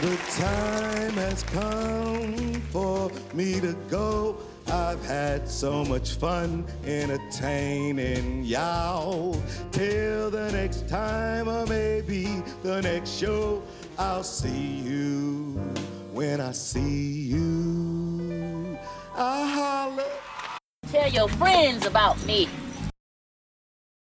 The 0.00 0.16
time 0.38 1.12
has 1.12 1.42
come 1.42 2.54
for 2.72 3.10
me 3.34 3.60
to 3.60 3.74
go. 3.90 4.38
I've 4.70 5.04
had 5.04 5.48
so 5.48 5.84
much 5.84 6.14
fun 6.14 6.64
entertaining 6.84 8.44
y'all. 8.44 9.36
Till 9.72 10.30
the 10.30 10.50
next 10.52 10.88
time, 10.88 11.48
or 11.48 11.66
maybe 11.66 12.42
the 12.62 12.80
next 12.80 13.18
show, 13.18 13.62
I'll 13.98 14.22
see 14.22 14.78
you 14.84 15.54
when 16.12 16.40
I 16.40 16.52
see 16.52 17.22
you. 17.32 18.78
I'll 19.16 19.46
holler. 19.46 20.04
Tell 20.92 21.10
your 21.10 21.28
friends 21.28 21.86
about 21.86 22.24
me. 22.24 22.48